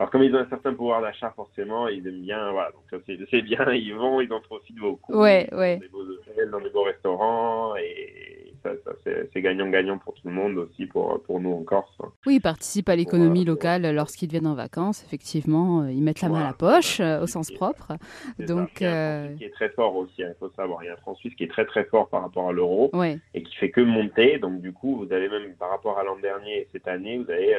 Alors, 0.02 0.10
comme 0.10 0.24
ils 0.24 0.34
ont 0.34 0.40
un 0.40 0.48
certain 0.48 0.74
pouvoir 0.74 1.00
d'achat, 1.00 1.32
forcément, 1.36 1.86
ils 1.86 2.04
aiment 2.04 2.22
bien, 2.22 2.50
voilà, 2.50 2.72
donc 2.72 3.02
c'est 3.06 3.42
bien, 3.42 3.64
ils 3.72 3.94
vont, 3.94 4.20
ils 4.20 4.32
en 4.32 4.40
profitent 4.40 4.74
beaucoup. 4.74 5.14
Ouais, 5.14 5.48
ouais. 5.52 5.76
Dans 5.76 5.82
des 5.82 5.88
beaux 5.90 6.00
hôtels, 6.00 6.50
dans 6.50 6.60
des 6.60 6.70
beaux 6.70 6.82
restaurants, 6.82 7.76
et 7.76 8.52
ça, 8.64 8.70
ça 8.84 8.90
c'est 9.32 9.40
gagnant-gagnant 9.40 9.98
pour 9.98 10.14
tout 10.14 10.26
le 10.26 10.34
monde 10.34 10.58
aussi, 10.58 10.86
pour, 10.86 11.22
pour 11.22 11.38
nous 11.38 11.52
en 11.52 11.62
Corse. 11.62 11.96
Oui, 12.26 12.34
ils 12.34 12.40
participent 12.40 12.88
à 12.88 12.96
l'économie 12.96 13.44
locale 13.44 13.94
lorsqu'ils 13.94 14.28
viennent 14.28 14.48
en 14.48 14.56
vacances, 14.56 15.04
effectivement, 15.04 15.82
euh, 15.82 15.92
ils 15.92 16.02
mettent 16.02 16.20
la 16.20 16.30
main 16.30 16.40
à 16.40 16.46
la 16.48 16.52
poche, 16.52 16.98
euh, 16.98 17.22
au 17.22 17.28
sens 17.28 17.52
propre. 17.52 17.92
Donc, 18.40 18.80
il 18.80 18.82
y 18.82 18.86
a 18.86 18.90
un 18.90 19.26
euh, 19.26 19.36
qui 19.36 19.44
est 19.44 19.50
très 19.50 19.68
fort 19.68 19.94
aussi, 19.94 20.24
hein, 20.24 20.32
il 20.34 20.38
faut 20.40 20.50
savoir, 20.56 20.82
il 20.82 20.86
y 20.86 20.90
a 20.90 20.94
un 20.94 20.96
franc 20.96 21.14
suisse 21.14 21.36
qui 21.36 21.44
est 21.44 21.50
très 21.50 21.64
très 21.64 21.84
fort 21.84 22.08
par 22.08 22.22
rapport 22.22 22.48
à 22.48 22.52
l'euro, 22.52 22.90
et 23.34 23.42
qui 23.44 23.54
fait 23.54 23.70
que 23.70 23.80
monter, 23.80 24.38
donc 24.38 24.62
du 24.62 24.72
coup, 24.72 24.96
vous 24.96 25.12
avez 25.12 25.28
même, 25.28 25.54
par 25.60 25.70
rapport 25.70 25.96
à 25.96 26.02
l'an 26.02 26.16
dernier 26.16 26.62
et 26.62 26.68
cette 26.72 26.88
année, 26.88 27.18
vous 27.18 27.30
avez 27.30 27.56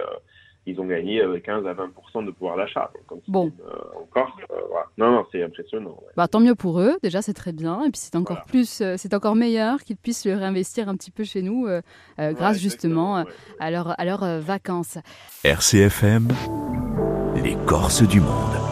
ils 0.65 0.80
ont 0.80 0.86
gagné 0.86 1.21
15 1.43 1.65
euh, 1.65 1.69
à 1.69 1.73
20 1.73 2.26
de 2.26 2.32
pouvoir 2.32 2.58
d'achat. 2.58 2.91
Bon. 3.28 3.52
Euh, 3.65 4.02
encore, 4.02 4.38
euh, 4.52 4.56
non, 4.97 5.12
non, 5.12 5.26
c'est 5.32 5.43
impressionnant. 5.43 5.97
Bah, 6.15 6.28
tant 6.28 6.39
mieux 6.39 6.56
pour 6.56 6.80
eux, 6.80 6.97
déjà 7.04 7.21
c'est 7.21 7.34
très 7.34 7.52
bien, 7.52 7.82
et 7.84 7.91
puis 7.91 7.99
c'est 7.99 8.15
encore 8.15 8.45
plus, 8.45 8.84
c'est 8.97 9.13
encore 9.13 9.36
meilleur 9.36 9.84
qu'ils 9.84 9.97
puissent 9.97 10.26
le 10.26 10.36
réinvestir 10.36 10.89
un 10.89 10.95
petit 10.95 11.12
peu 11.12 11.23
chez 11.23 11.41
nous, 11.41 11.67
grâce 12.17 12.60
justement 12.60 13.17
à, 13.17 13.26
à 13.60 13.71
leurs 14.06 14.39
vacances. 14.39 14.97
RCFM, 15.43 16.28
les 17.43 17.56
Corses 17.65 18.08
du 18.08 18.21
monde. 18.21 18.62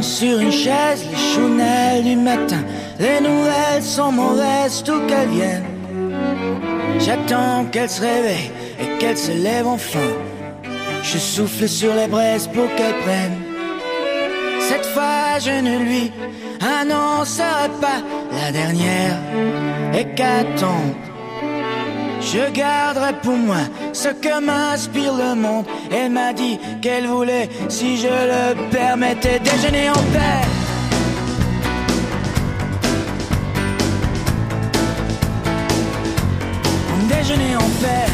Sur 0.00 0.38
une 0.38 0.52
chaise 0.52 1.04
les 1.10 1.34
chounelles 1.34 2.04
du 2.04 2.14
matin. 2.14 2.62
Les 3.00 3.20
nouvelles 3.20 3.82
sont 3.82 4.12
mauvaises, 4.12 4.80
tout 4.84 5.00
qu'elles 5.08 5.28
viennent. 5.28 5.64
J'attends 7.00 7.64
qu'elle 7.64 7.90
se 7.90 8.00
réveille 8.00 8.52
et 8.80 8.98
qu'elle 8.98 9.18
se 9.18 9.32
lève 9.32 9.66
enfin. 9.66 9.98
Je 11.02 11.18
souffle 11.18 11.68
sur 11.68 11.92
les 11.94 12.06
braises 12.06 12.46
pour 12.46 12.72
qu'elle 12.76 12.94
prenne. 13.02 13.38
Cette 14.60 14.86
fois, 14.86 15.40
je 15.40 15.50
ne 15.50 15.78
lui 15.78 16.12
annoncerai 16.60 17.68
pas 17.80 18.00
la 18.40 18.52
dernière 18.52 19.18
hécatombe. 19.92 20.94
Je 22.24 22.50
garderai 22.52 23.14
pour 23.22 23.36
moi 23.36 23.62
ce 23.92 24.08
que 24.08 24.40
m'inspire 24.40 25.12
le 25.14 25.34
monde. 25.34 25.66
Elle 25.90 26.12
m'a 26.12 26.32
dit 26.32 26.58
qu'elle 26.80 27.06
voulait, 27.06 27.48
si 27.68 27.98
je 27.98 28.06
le 28.06 28.70
permettais, 28.70 29.40
déjeuner 29.40 29.90
en 29.90 30.02
paix. 30.14 30.46
Déjeuner 37.08 37.56
en 37.56 37.68
paix. 37.82 38.12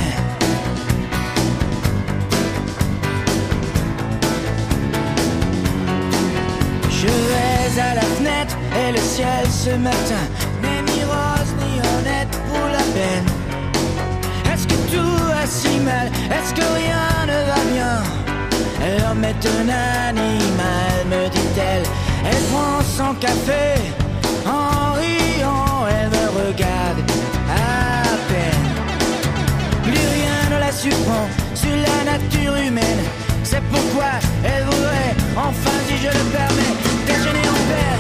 Je 6.91 7.07
vais 7.07 7.81
à 7.81 7.95
la 7.95 8.01
fenêtre 8.01 8.57
et 8.75 8.93
le 8.93 8.99
ciel 8.99 9.47
ce 9.49 9.71
matin 9.77 10.25
n'est 10.63 10.83
ni 10.83 11.05
rose 11.05 11.55
ni 11.61 11.79
honnête 11.79 12.41
pour 12.49 12.67
la 12.67 12.83
peine 12.93 13.38
si 15.49 15.79
mal 15.81 16.07
Est-ce 16.31 16.53
que 16.55 16.67
rien 16.83 17.27
ne 17.27 17.39
va 17.51 17.61
bien? 17.73 17.95
L'homme 18.99 19.25
est 19.25 19.47
un 19.47 19.69
animal, 20.09 20.97
me 21.11 21.29
dit-elle. 21.29 21.83
Elle 22.25 22.43
prend 22.53 22.81
son 22.97 23.15
café 23.15 23.67
en 24.47 24.93
riant, 24.93 25.87
elle 25.89 26.11
me 26.11 26.25
regarde 26.39 27.01
à 27.51 28.03
peine. 28.29 28.67
Plus 29.83 30.07
rien 30.17 30.39
ne 30.53 30.61
la 30.61 30.73
surprend 30.73 31.27
sur 31.55 31.75
la 31.87 32.13
nature 32.13 32.57
humaine. 32.57 33.03
C'est 33.43 33.63
pourquoi 33.73 34.13
elle 34.45 34.65
voudrait, 34.65 35.15
enfin 35.37 35.77
si 35.87 35.97
je 35.97 36.09
le 36.09 36.25
permets, 36.37 36.75
déjeuner 37.07 37.49
en 37.49 37.61
paix. 37.69 37.98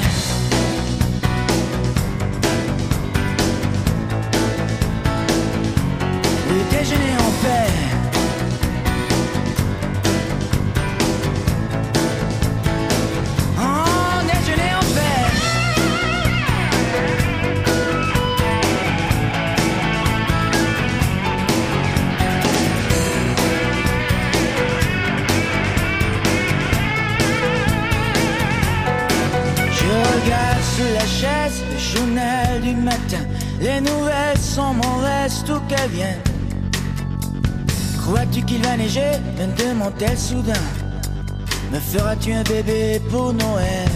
Qu'il 38.47 38.63
va 38.63 38.77
neiger 38.77 39.19
Me 39.37 39.47
demande-t-elle 39.57 40.17
soudain. 40.17 40.53
Me 41.73 41.79
feras-tu 41.79 42.33
un 42.33 42.43
bébé 42.45 43.01
pour 43.11 43.33
Noël? 43.35 43.88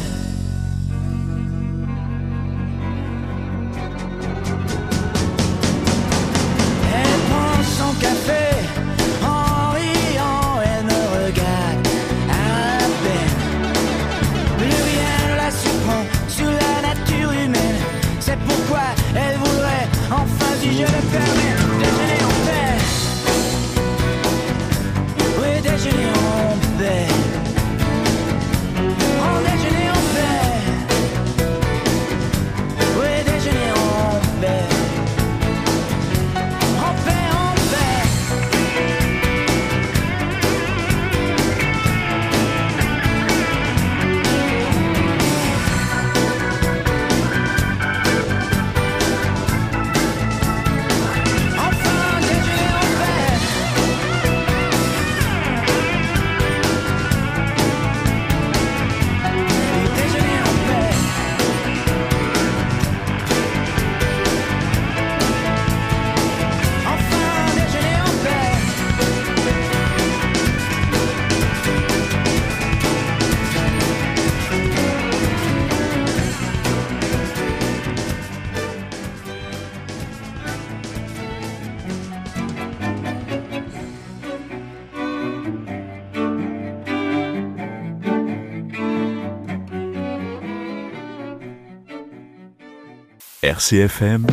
RCFM 93.57 94.27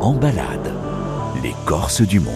en 0.00 0.14
balade. 0.14 0.72
Les 1.44 1.52
Corses 1.64 2.02
du 2.02 2.18
monde. 2.18 2.34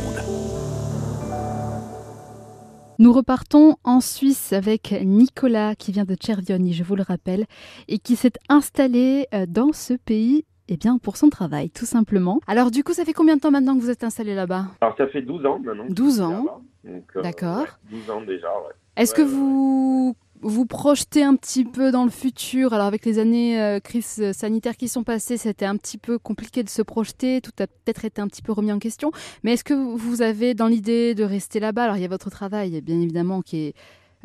Nous 3.00 3.12
repartons 3.12 3.74
en 3.82 4.00
Suisse 4.00 4.52
avec 4.52 4.94
Nicolas 5.04 5.74
qui 5.74 5.90
vient 5.90 6.04
de 6.04 6.14
Cervioni, 6.20 6.74
je 6.74 6.84
vous 6.84 6.94
le 6.94 7.02
rappelle, 7.02 7.44
et 7.88 7.98
qui 7.98 8.14
s'est 8.14 8.34
installé 8.48 9.26
euh, 9.34 9.46
dans 9.48 9.72
ce 9.72 9.94
pays 9.94 10.44
eh 10.68 10.76
bien, 10.76 10.98
pour 10.98 11.16
son 11.16 11.28
travail, 11.28 11.70
tout 11.70 11.86
simplement. 11.86 12.38
Alors, 12.46 12.70
du 12.70 12.84
coup, 12.84 12.92
ça 12.92 13.04
fait 13.04 13.12
combien 13.12 13.34
de 13.34 13.40
temps 13.40 13.50
maintenant 13.50 13.74
que 13.76 13.80
vous 13.82 13.90
êtes 13.90 14.04
installé 14.04 14.36
là-bas? 14.36 14.66
Alors, 14.80 14.96
ça 14.96 15.08
fait 15.08 15.22
12 15.22 15.44
ans 15.44 15.58
maintenant. 15.58 15.88
que 15.88 15.92
12 15.92 16.08
je 16.08 16.12
suis 16.14 16.22
ans. 16.22 16.60
euh, 16.86 17.22
D'accord. 17.22 17.62
ouais, 17.62 17.98
12 17.98 18.10
ans 18.12 18.20
déjà, 18.20 18.46
ouais. 18.46 18.74
Est-ce 18.96 19.10
Ouais, 19.10 19.16
que 19.16 19.22
ouais, 19.22 19.28
vous 19.28 20.16
vous 20.48 20.64
projetez 20.66 21.22
un 21.22 21.34
petit 21.34 21.64
peu 21.64 21.90
dans 21.90 22.04
le 22.04 22.10
futur 22.10 22.72
Alors, 22.72 22.86
avec 22.86 23.04
les 23.04 23.18
années 23.18 23.60
euh, 23.60 23.80
crise 23.80 24.32
sanitaire 24.32 24.76
qui 24.76 24.88
sont 24.88 25.02
passées, 25.04 25.36
c'était 25.36 25.64
un 25.66 25.76
petit 25.76 25.98
peu 25.98 26.18
compliqué 26.18 26.62
de 26.62 26.68
se 26.68 26.82
projeter. 26.82 27.40
Tout 27.40 27.50
a 27.58 27.66
peut-être 27.66 28.04
été 28.04 28.20
un 28.22 28.28
petit 28.28 28.42
peu 28.42 28.52
remis 28.52 28.72
en 28.72 28.78
question. 28.78 29.10
Mais 29.42 29.52
est-ce 29.54 29.64
que 29.64 29.74
vous 29.74 30.22
avez 30.22 30.54
dans 30.54 30.68
l'idée 30.68 31.14
de 31.14 31.24
rester 31.24 31.60
là-bas? 31.60 31.84
Alors, 31.84 31.96
il 31.96 32.02
y 32.02 32.04
a 32.04 32.08
votre 32.08 32.30
travail, 32.30 32.80
bien 32.80 33.00
évidemment, 33.00 33.42
qui 33.42 33.66
est 33.66 33.74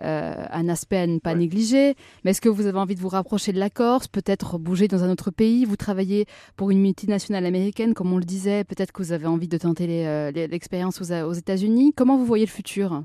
euh, 0.03 0.34
un 0.51 0.69
aspect 0.69 0.97
à 0.97 1.05
ne 1.07 1.19
pas 1.19 1.31
Ouais. 1.31 1.38
négliger. 1.39 1.95
Mais 2.23 2.31
est-ce 2.31 2.41
que 2.41 2.49
vous 2.49 2.65
avez 2.65 2.77
envie 2.79 2.95
de 2.95 2.99
vous 3.01 3.10
rapprocher 3.10 3.51
de 3.51 3.60
la 3.60 3.69
Corse, 3.69 4.07
peut-être 4.07 4.57
bouger 4.57 4.88
dans 4.88 5.03
un 5.03 5.12
autre 5.12 5.31
pays? 5.31 5.65
Vous 5.65 5.75
travaillez 5.75 6.25
pour 6.55 6.71
une 6.71 6.81
multinationale 6.81 7.45
américaine, 7.45 7.93
comme 7.93 8.12
on 8.13 8.17
le 8.17 8.23
disait. 8.23 8.63
Peut-être 8.63 8.91
que 8.91 9.01
vous 9.03 9.12
avez 9.12 9.27
envie 9.27 9.47
de 9.47 9.57
tenter 9.57 10.07
euh, 10.07 10.31
l'expérience 10.31 11.01
aux, 11.01 11.12
aux 11.13 11.34
États-Unis. 11.34 11.93
Comment 11.95 12.17
vous 12.17 12.25
voyez 12.25 12.45
le 12.45 12.51
futur? 12.51 13.03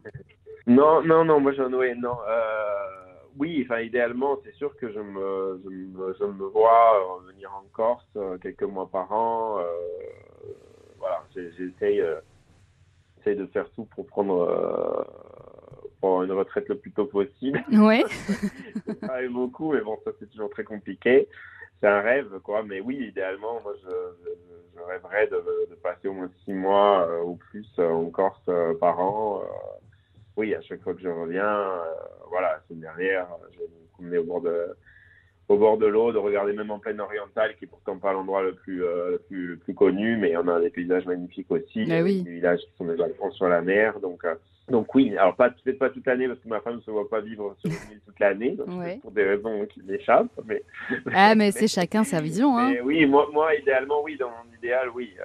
Non, 0.66 1.02
non, 1.04 1.24
non, 1.24 1.38
moi 1.40 1.52
j'en 1.52 1.70
ouais, 1.72 1.94
non. 1.94 2.16
Euh, 2.28 3.05
oui, 3.38 3.62
enfin 3.64 3.80
idéalement, 3.80 4.38
c'est 4.44 4.54
sûr 4.54 4.76
que 4.76 4.90
je 4.90 5.00
me, 5.00 5.60
je 5.64 5.68
me, 5.68 6.14
je 6.18 6.24
me 6.24 6.46
vois 6.46 7.20
venir 7.26 7.52
en 7.52 7.64
Corse 7.72 8.04
euh, 8.16 8.38
quelques 8.38 8.62
mois 8.62 8.88
par 8.90 9.12
an. 9.12 9.58
euh, 9.58 9.64
voilà, 10.98 11.22
j'essaye, 11.34 12.00
euh, 12.00 12.16
j'essaye 13.18 13.36
de 13.36 13.46
faire 13.46 13.70
tout 13.72 13.84
pour 13.84 14.06
prendre, 14.06 14.40
euh, 14.40 15.04
pour 16.00 16.22
une 16.22 16.32
retraite 16.32 16.68
le 16.68 16.78
plus 16.78 16.92
tôt 16.92 17.06
possible. 17.06 17.62
Ouais. 17.72 18.04
travaille 19.02 19.28
beaucoup, 19.28 19.72
mais 19.72 19.80
bon, 19.80 19.98
ça 20.04 20.12
c'est 20.18 20.30
toujours 20.30 20.50
très 20.50 20.64
compliqué. 20.64 21.28
C'est 21.80 21.88
un 21.88 22.00
rêve, 22.00 22.38
quoi. 22.42 22.62
Mais 22.62 22.80
oui, 22.80 22.96
idéalement, 22.96 23.60
moi, 23.62 23.74
je, 23.82 23.90
je, 24.24 24.80
rêverais 24.80 25.26
de, 25.26 25.68
de 25.70 25.74
passer 25.74 26.08
au 26.08 26.14
moins 26.14 26.30
six 26.44 26.52
mois 26.54 27.22
ou 27.24 27.36
plus 27.36 27.66
en 27.78 28.08
Corse 28.10 28.48
par 28.80 28.98
an. 28.98 29.42
Euh. 30.36 30.40
oui, 30.40 30.54
à 30.54 30.60
chaque 30.62 30.82
fois 30.82 30.94
que 30.94 31.00
je 31.00 31.08
reviens, 31.08 31.44
euh, 31.44 31.84
voilà, 32.30 32.52
la 32.52 32.60
semaine 32.66 32.80
dernière, 32.80 33.26
je 33.52 33.58
vais 33.58 33.64
me 33.64 33.88
promener 33.94 34.18
au 34.18 34.24
bord 34.24 34.40
de 34.42 34.76
au 35.48 35.56
bord 35.58 35.78
de 35.78 35.86
l'eau, 35.86 36.12
de 36.12 36.18
regarder 36.18 36.52
même 36.52 36.70
en 36.72 36.78
plaine 36.80 37.00
orientale, 37.00 37.54
qui 37.56 37.66
est 37.66 37.68
pourtant 37.68 37.98
pas 37.98 38.12
l'endroit 38.12 38.42
le 38.42 38.54
plus, 38.54 38.84
euh, 38.84 39.12
le 39.12 39.18
plus 39.18 39.46
le 39.46 39.56
plus 39.56 39.74
connu, 39.74 40.16
mais 40.16 40.36
on 40.36 40.48
a 40.48 40.60
des 40.60 40.70
paysages 40.70 41.06
magnifiques 41.06 41.50
aussi, 41.50 41.86
Ah 41.90 42.02
oui. 42.02 42.22
des 42.22 42.32
villages 42.32 42.58
qui 42.60 42.76
sont 42.76 42.86
des 42.86 42.96
balcons 42.96 43.30
sur 43.30 43.48
la 43.48 43.62
mer, 43.62 44.00
donc 44.00 44.24
euh, 44.24 44.34
donc 44.68 44.92
oui, 44.94 45.16
alors 45.16 45.36
pas 45.36 45.50
peut-être 45.50 45.78
pas 45.78 45.90
toute 45.90 46.06
l'année 46.06 46.26
parce 46.28 46.40
que 46.40 46.48
ma 46.48 46.60
femme 46.60 46.76
ne 46.76 46.80
se 46.80 46.90
voit 46.90 47.08
pas 47.08 47.20
vivre 47.20 47.54
sur 47.58 47.70
une 47.70 47.92
île 47.92 48.00
toute 48.04 48.18
l'année, 48.18 48.50
donc 48.52 48.68
Ouais. 48.68 48.94
c'est 48.94 49.00
pour 49.00 49.12
des 49.12 49.24
raisons 49.24 49.64
qui 49.66 49.82
m'échappent. 49.82 50.26
Mais 50.46 50.62
Ah, 51.14 51.34
mais 51.36 51.52
c'est 51.52 51.68
chacun 51.68 52.02
sa 52.04 52.20
vision. 52.20 52.58
Hein. 52.58 52.74
oui, 52.84 53.06
moi, 53.06 53.28
moi 53.32 53.54
idéalement 53.54 54.02
oui, 54.02 54.16
dans 54.16 54.30
mon 54.30 54.56
idéal 54.56 54.88
oui, 54.94 55.14
euh, 55.20 55.24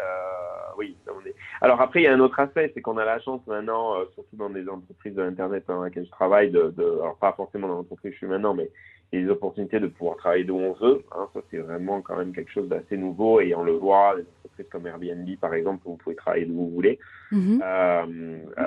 oui. 0.78 0.96
dans 1.08 1.16
mon- 1.16 1.22
Alors 1.62 1.82
après 1.82 2.02
il 2.02 2.04
y 2.04 2.08
a 2.08 2.14
un 2.14 2.20
autre 2.20 2.40
aspect, 2.40 2.72
c'est 2.74 2.82
qu'on 2.82 2.98
a 2.98 3.06
la 3.06 3.20
chance 3.20 3.42
maintenant, 3.48 3.96
euh, 3.96 4.06
surtout 4.14 4.36
dans 4.36 4.50
des 4.50 4.68
entreprises 4.70 5.16
de 5.16 5.22
l'internet 5.24 5.64
dans 5.68 5.84
lesquelles 5.84 6.06
je 6.06 6.12
travaille, 6.12 6.52
de, 6.52 6.74
de 6.78 6.84
alors 7.02 7.18
pas 7.18 7.34
forcément 7.34 7.68
dans 7.68 7.76
l'entreprise 7.76 8.12
où 8.12 8.14
je 8.14 8.18
suis 8.18 8.28
maintenant, 8.28 8.54
mais 8.54 8.70
des 9.12 9.28
opportunités 9.30 9.80
de 9.82 9.88
pouvoir 9.88 10.16
travailler 10.18 10.46
d'où 10.46 10.56
on 10.56 10.72
veut. 10.74 11.04
Hein, 11.12 11.28
ça 11.34 11.42
c'est 11.50 11.58
vraiment 11.58 12.02
quand 12.02 12.16
même 12.16 12.32
quelque 12.34 12.52
chose 12.52 12.70
d'assez 12.70 12.96
nouveau 12.96 13.42
et 13.42 13.54
on 13.56 13.64
le 13.64 13.74
voit, 13.74 14.16
des 14.16 14.24
entreprises 14.46 14.70
comme 14.72 14.88
Airbnb 14.88 15.28
par 15.40 15.54
exemple, 15.54 15.82
où 15.86 15.92
vous 15.92 15.98
pouvez 15.98 16.16
travailler 16.16 16.46
d'où 16.46 16.54
vous 16.56 16.70
voulez. 16.70 16.98
Mhm. 17.32 17.62
Euh, 17.64 18.38
euh, 18.58 18.64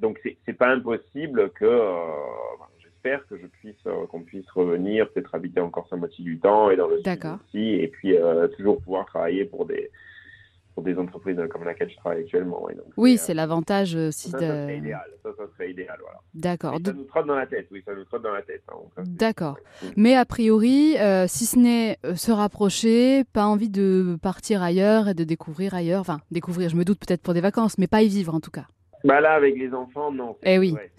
donc 0.00 0.20
c'est 0.46 0.52
pas 0.52 0.68
impossible 0.68 1.50
que 1.50 1.64
euh, 1.64 1.96
ben, 2.58 2.66
j'espère 2.78 3.26
que 3.26 3.36
je 3.38 3.46
puisse 3.46 3.74
euh, 3.86 4.06
qu'on 4.06 4.22
puisse 4.22 4.48
revenir 4.50 5.08
peut-être 5.10 5.34
habiter 5.34 5.60
encore 5.60 5.86
sa 5.88 5.96
moitié 5.96 6.24
du 6.24 6.38
temps 6.38 6.70
et 6.70 6.76
dans 6.76 6.88
le 6.88 6.96
sud 6.96 7.04
D'accord. 7.04 7.38
aussi 7.48 7.74
et 7.74 7.88
puis 7.88 8.16
euh, 8.16 8.48
toujours 8.48 8.80
pouvoir 8.80 9.06
travailler 9.06 9.44
pour 9.44 9.66
des 9.66 9.90
pour 10.74 10.82
des 10.82 10.98
entreprises 10.98 11.38
comme 11.50 11.62
laquelle 11.62 11.88
je 11.88 11.96
travaille 11.96 12.22
actuellement 12.24 12.62
donc 12.62 12.86
Oui, 12.96 13.16
c'est, 13.16 13.32
l'avantage 13.32 13.94
euh, 13.94 14.08
aussi 14.08 14.30
ça, 14.30 14.40
ça 14.40 14.46
serait 14.48 14.72
de. 14.72 14.78
idéal 14.78 15.04
ça 15.22 15.30
ça 15.36 15.44
serait 15.52 15.70
idéal 15.70 15.96
voilà 16.00 16.18
D'accord. 16.34 16.80
De- 16.80 16.86
ça 16.86 16.92
nous 16.92 17.04
trotte 17.04 17.26
dans 17.28 17.36
la 17.36 17.46
tête 17.46 17.68
oui 17.70 17.80
ça 17.86 17.94
nous 17.94 18.02
trotte 18.04 18.22
dans 18.22 18.32
la 18.32 18.42
tête 18.42 18.62
hein, 18.72 19.02
D'accord. 19.06 19.56
ouais. 19.84 19.90
Mais 19.96 20.16
a 20.16 20.24
priori, 20.24 20.96
euh, 20.98 21.26
si 21.28 21.46
ce 21.46 21.56
n'est 21.60 21.96
euh, 22.04 22.16
se 22.16 22.32
rapprocher, 22.32 23.22
pas 23.32 23.44
envie 23.46 23.68
de 23.68 24.16
partir 24.20 24.64
ailleurs 24.64 25.06
et 25.08 25.14
de 25.14 25.22
découvrir 25.22 25.74
ailleurs. 25.74 26.00
Enfin, 26.00 26.18
découvrir, 26.32 26.68
je 26.70 26.76
me 26.76 26.84
doute 26.84 26.98
peut-être 26.98 27.22
pour 27.22 27.34
des 27.34 27.40
vacances, 27.40 27.78
mais 27.78 27.86
pas 27.86 28.02
y 28.02 28.08
vivre 28.08 28.34
en 28.34 28.40
tout 28.40 28.50
cas. 28.50 28.66
Bah 29.04 29.20
là, 29.20 29.34
avec 29.34 29.56
les 29.56 29.72
enfants, 29.74 30.10
non. 30.10 30.36
Eh 30.42 30.58
oui. 30.58 30.72
ouais, 30.72 30.90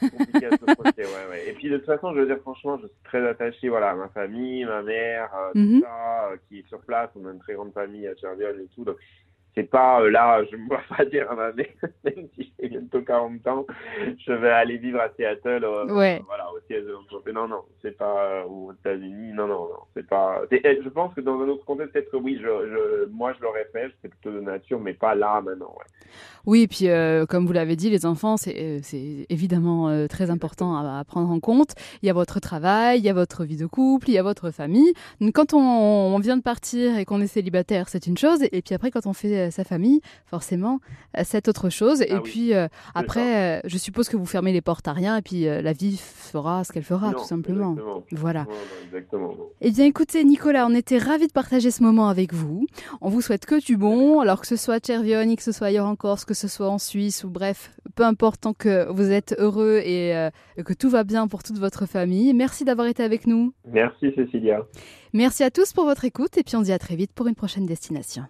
c'est 0.00 0.10
compliqué 0.16 0.46
à 0.46 0.50
se 0.50 0.64
projeter, 0.74 1.02
ouais, 1.04 1.26
ouais. 1.30 1.48
Et 1.48 1.52
puis 1.52 1.70
de 1.70 1.76
toute 1.76 1.86
façon, 1.86 2.12
je 2.14 2.20
veux 2.20 2.26
dire, 2.26 2.38
franchement, 2.40 2.76
je 2.82 2.86
suis 2.88 2.96
très 3.04 3.26
attaché 3.26 3.68
voilà, 3.68 3.90
à 3.90 3.94
ma 3.94 4.08
famille, 4.08 4.64
ma 4.64 4.82
mère, 4.82 5.30
euh, 5.34 5.50
Mhm. 5.54 5.78
tout 5.80 5.86
ça, 5.86 6.30
euh, 6.32 6.36
qui 6.48 6.58
est 6.58 6.66
sur 6.68 6.80
place. 6.80 7.10
On 7.14 7.26
a 7.26 7.32
une 7.32 7.38
très 7.38 7.54
grande 7.54 7.72
famille 7.72 8.06
à 8.08 8.16
Cherviol 8.16 8.60
et 8.60 8.68
tout. 8.74 8.84
Donc, 8.84 8.96
c'est 9.54 9.68
pas 9.68 10.00
euh, 10.00 10.10
là, 10.10 10.42
je 10.50 10.56
ne 10.56 10.66
vois 10.66 10.80
pas 10.88 11.04
dire, 11.04 11.26
ah, 11.30 11.52
même 12.04 12.28
si 12.34 12.52
j'ai 12.58 12.68
bientôt 12.68 13.02
40 13.02 13.46
ans, 13.48 13.66
je 14.26 14.32
vais 14.32 14.50
aller 14.50 14.78
vivre 14.78 15.00
à 15.00 15.10
Seattle, 15.16 15.64
euh, 15.64 15.84
ouais. 15.94 16.22
voilà, 16.26 16.50
au 16.52 16.60
siège 16.66 16.84
de 16.84 17.32
Non, 17.32 17.48
non, 17.48 17.62
c'est 17.82 17.96
pas 17.96 18.24
euh, 18.24 18.44
aux 18.44 18.72
États-Unis. 18.72 19.32
Non, 19.34 19.46
non, 19.46 19.68
non, 19.68 19.80
c'est 19.94 20.06
pas. 20.06 20.42
Eh, 20.50 20.80
je 20.82 20.88
pense 20.88 21.14
que 21.14 21.20
dans 21.20 21.38
un 21.40 21.48
autre 21.48 21.64
contexte, 21.64 21.92
peut-être 21.92 22.16
oui, 22.16 22.38
je, 22.40 22.46
je, 22.46 23.10
moi 23.10 23.34
je 23.36 23.42
l'aurais 23.42 23.68
fait, 23.72 23.90
c'est 24.00 24.08
plutôt 24.08 24.30
de 24.30 24.40
nature, 24.40 24.80
mais 24.80 24.94
pas 24.94 25.14
là 25.14 25.40
maintenant. 25.42 25.74
Ouais. 25.78 25.86
Oui, 26.44 26.62
et 26.62 26.68
puis 26.68 26.88
comme 27.28 27.46
vous 27.46 27.52
l'avez 27.52 27.76
dit, 27.76 27.90
les 27.90 28.06
enfants, 28.06 28.36
c'est 28.36 29.26
évidemment 29.28 30.06
très 30.08 30.30
important 30.30 30.76
à, 30.76 30.98
à, 30.98 31.04
prendre 31.04 31.30
en 31.30 31.40
compte. 31.40 31.74
Il 32.02 32.06
y 32.06 32.10
a 32.10 32.12
votre 32.12 32.40
travail, 32.40 32.98
il 32.98 33.04
y 33.04 33.08
a 33.08 33.12
votre 33.12 33.44
vie 33.44 33.56
de 33.56 33.66
couple, 33.66 34.08
il 34.08 34.14
y 34.14 34.18
a 34.18 34.22
votre 34.22 34.50
famille. 34.50 34.92
Quand 35.34 35.54
on, 35.54 35.58
on 35.58 36.18
vient 36.18 36.36
de 36.36 36.42
partir 36.42 36.98
et 36.98 37.04
qu'on 37.04 37.20
est 37.20 37.26
célibataire, 37.26 37.88
c'est 37.88 38.06
une 38.06 38.18
chose, 38.18 38.42
et 38.50 38.62
puis 38.62 38.74
après, 38.74 38.90
quand 38.90 39.06
on 39.06 39.12
fait 39.12 39.41
sa 39.50 39.64
famille, 39.64 40.00
forcément, 40.26 40.80
euh, 41.18 41.22
c'est 41.24 41.48
autre 41.48 41.70
chose. 41.70 42.02
et 42.02 42.08
Ah 42.10 42.16
oui, 42.16 42.20
puis 42.30 42.54
euh, 42.54 42.68
après, 42.94 43.58
euh, 43.58 43.60
je 43.64 43.78
suppose 43.78 44.08
que 44.08 44.16
vous 44.16 44.26
fermez 44.26 44.52
les 44.52 44.60
portes 44.60 44.86
à 44.88 44.92
rien 44.92 45.16
et 45.16 45.22
puis 45.22 45.46
euh, 45.48 45.62
la 45.62 45.72
vie 45.72 45.96
fera 45.98 46.64
ce 46.64 46.72
qu'elle 46.72 46.82
fera, 46.82 47.08
Non, 47.12 47.18
tout 47.18 47.24
simplement. 47.24 47.72
exactement. 47.72 48.04
Voilà. 48.12 48.46
Exactement. 48.86 49.34
Eh 49.60 49.70
bien, 49.70 49.84
écoutez, 49.86 50.24
Nicolas, 50.24 50.66
on 50.66 50.74
était 50.74 50.98
ravis 50.98 51.26
de 51.26 51.32
partager 51.32 51.70
ce 51.70 51.82
moment 51.82 52.08
avec 52.08 52.32
vous. 52.32 52.66
On 53.00 53.08
vous 53.08 53.20
souhaite 53.20 53.46
que 53.46 53.62
du 53.64 53.76
bon, 53.76 54.20
alors 54.20 54.40
que 54.40 54.46
ce 54.46 54.56
soit 54.56 54.74
à 54.74 54.78
Chervioni, 54.84 55.36
que 55.36 55.42
ce 55.42 55.52
soit 55.52 55.68
ailleurs 55.68 55.86
en 55.86 55.96
Corse, 55.96 56.24
que 56.24 56.34
ce 56.34 56.48
soit 56.48 56.68
en 56.68 56.78
Suisse, 56.78 57.24
ou 57.24 57.30
bref, 57.30 57.72
peu 57.94 58.04
importe, 58.04 58.42
tant 58.42 58.52
que 58.54 58.90
vous 58.92 59.10
êtes 59.10 59.34
heureux 59.38 59.80
et 59.84 60.16
euh, 60.16 60.30
que 60.64 60.72
tout 60.72 60.88
va 60.90 61.04
bien 61.04 61.28
pour 61.28 61.42
toute 61.42 61.58
votre 61.58 61.86
famille. 61.86 62.32
Merci 62.34 62.64
d'avoir 62.64 62.86
été 62.88 63.02
avec 63.02 63.26
nous. 63.26 63.52
Merci 63.66 64.12
Cécilia. 64.14 64.60
Merci 65.12 65.42
à 65.44 65.50
tous 65.50 65.72
pour 65.72 65.84
votre 65.84 66.04
écoute 66.04 66.38
et 66.38 66.42
puis 66.42 66.56
on 66.56 66.60
se 66.60 66.64
dit 66.66 66.72
à 66.72 66.78
très 66.78 66.96
vite 66.96 67.12
pour 67.12 67.26
une 67.26 67.34
prochaine 67.34 67.66
destination. 67.66 68.24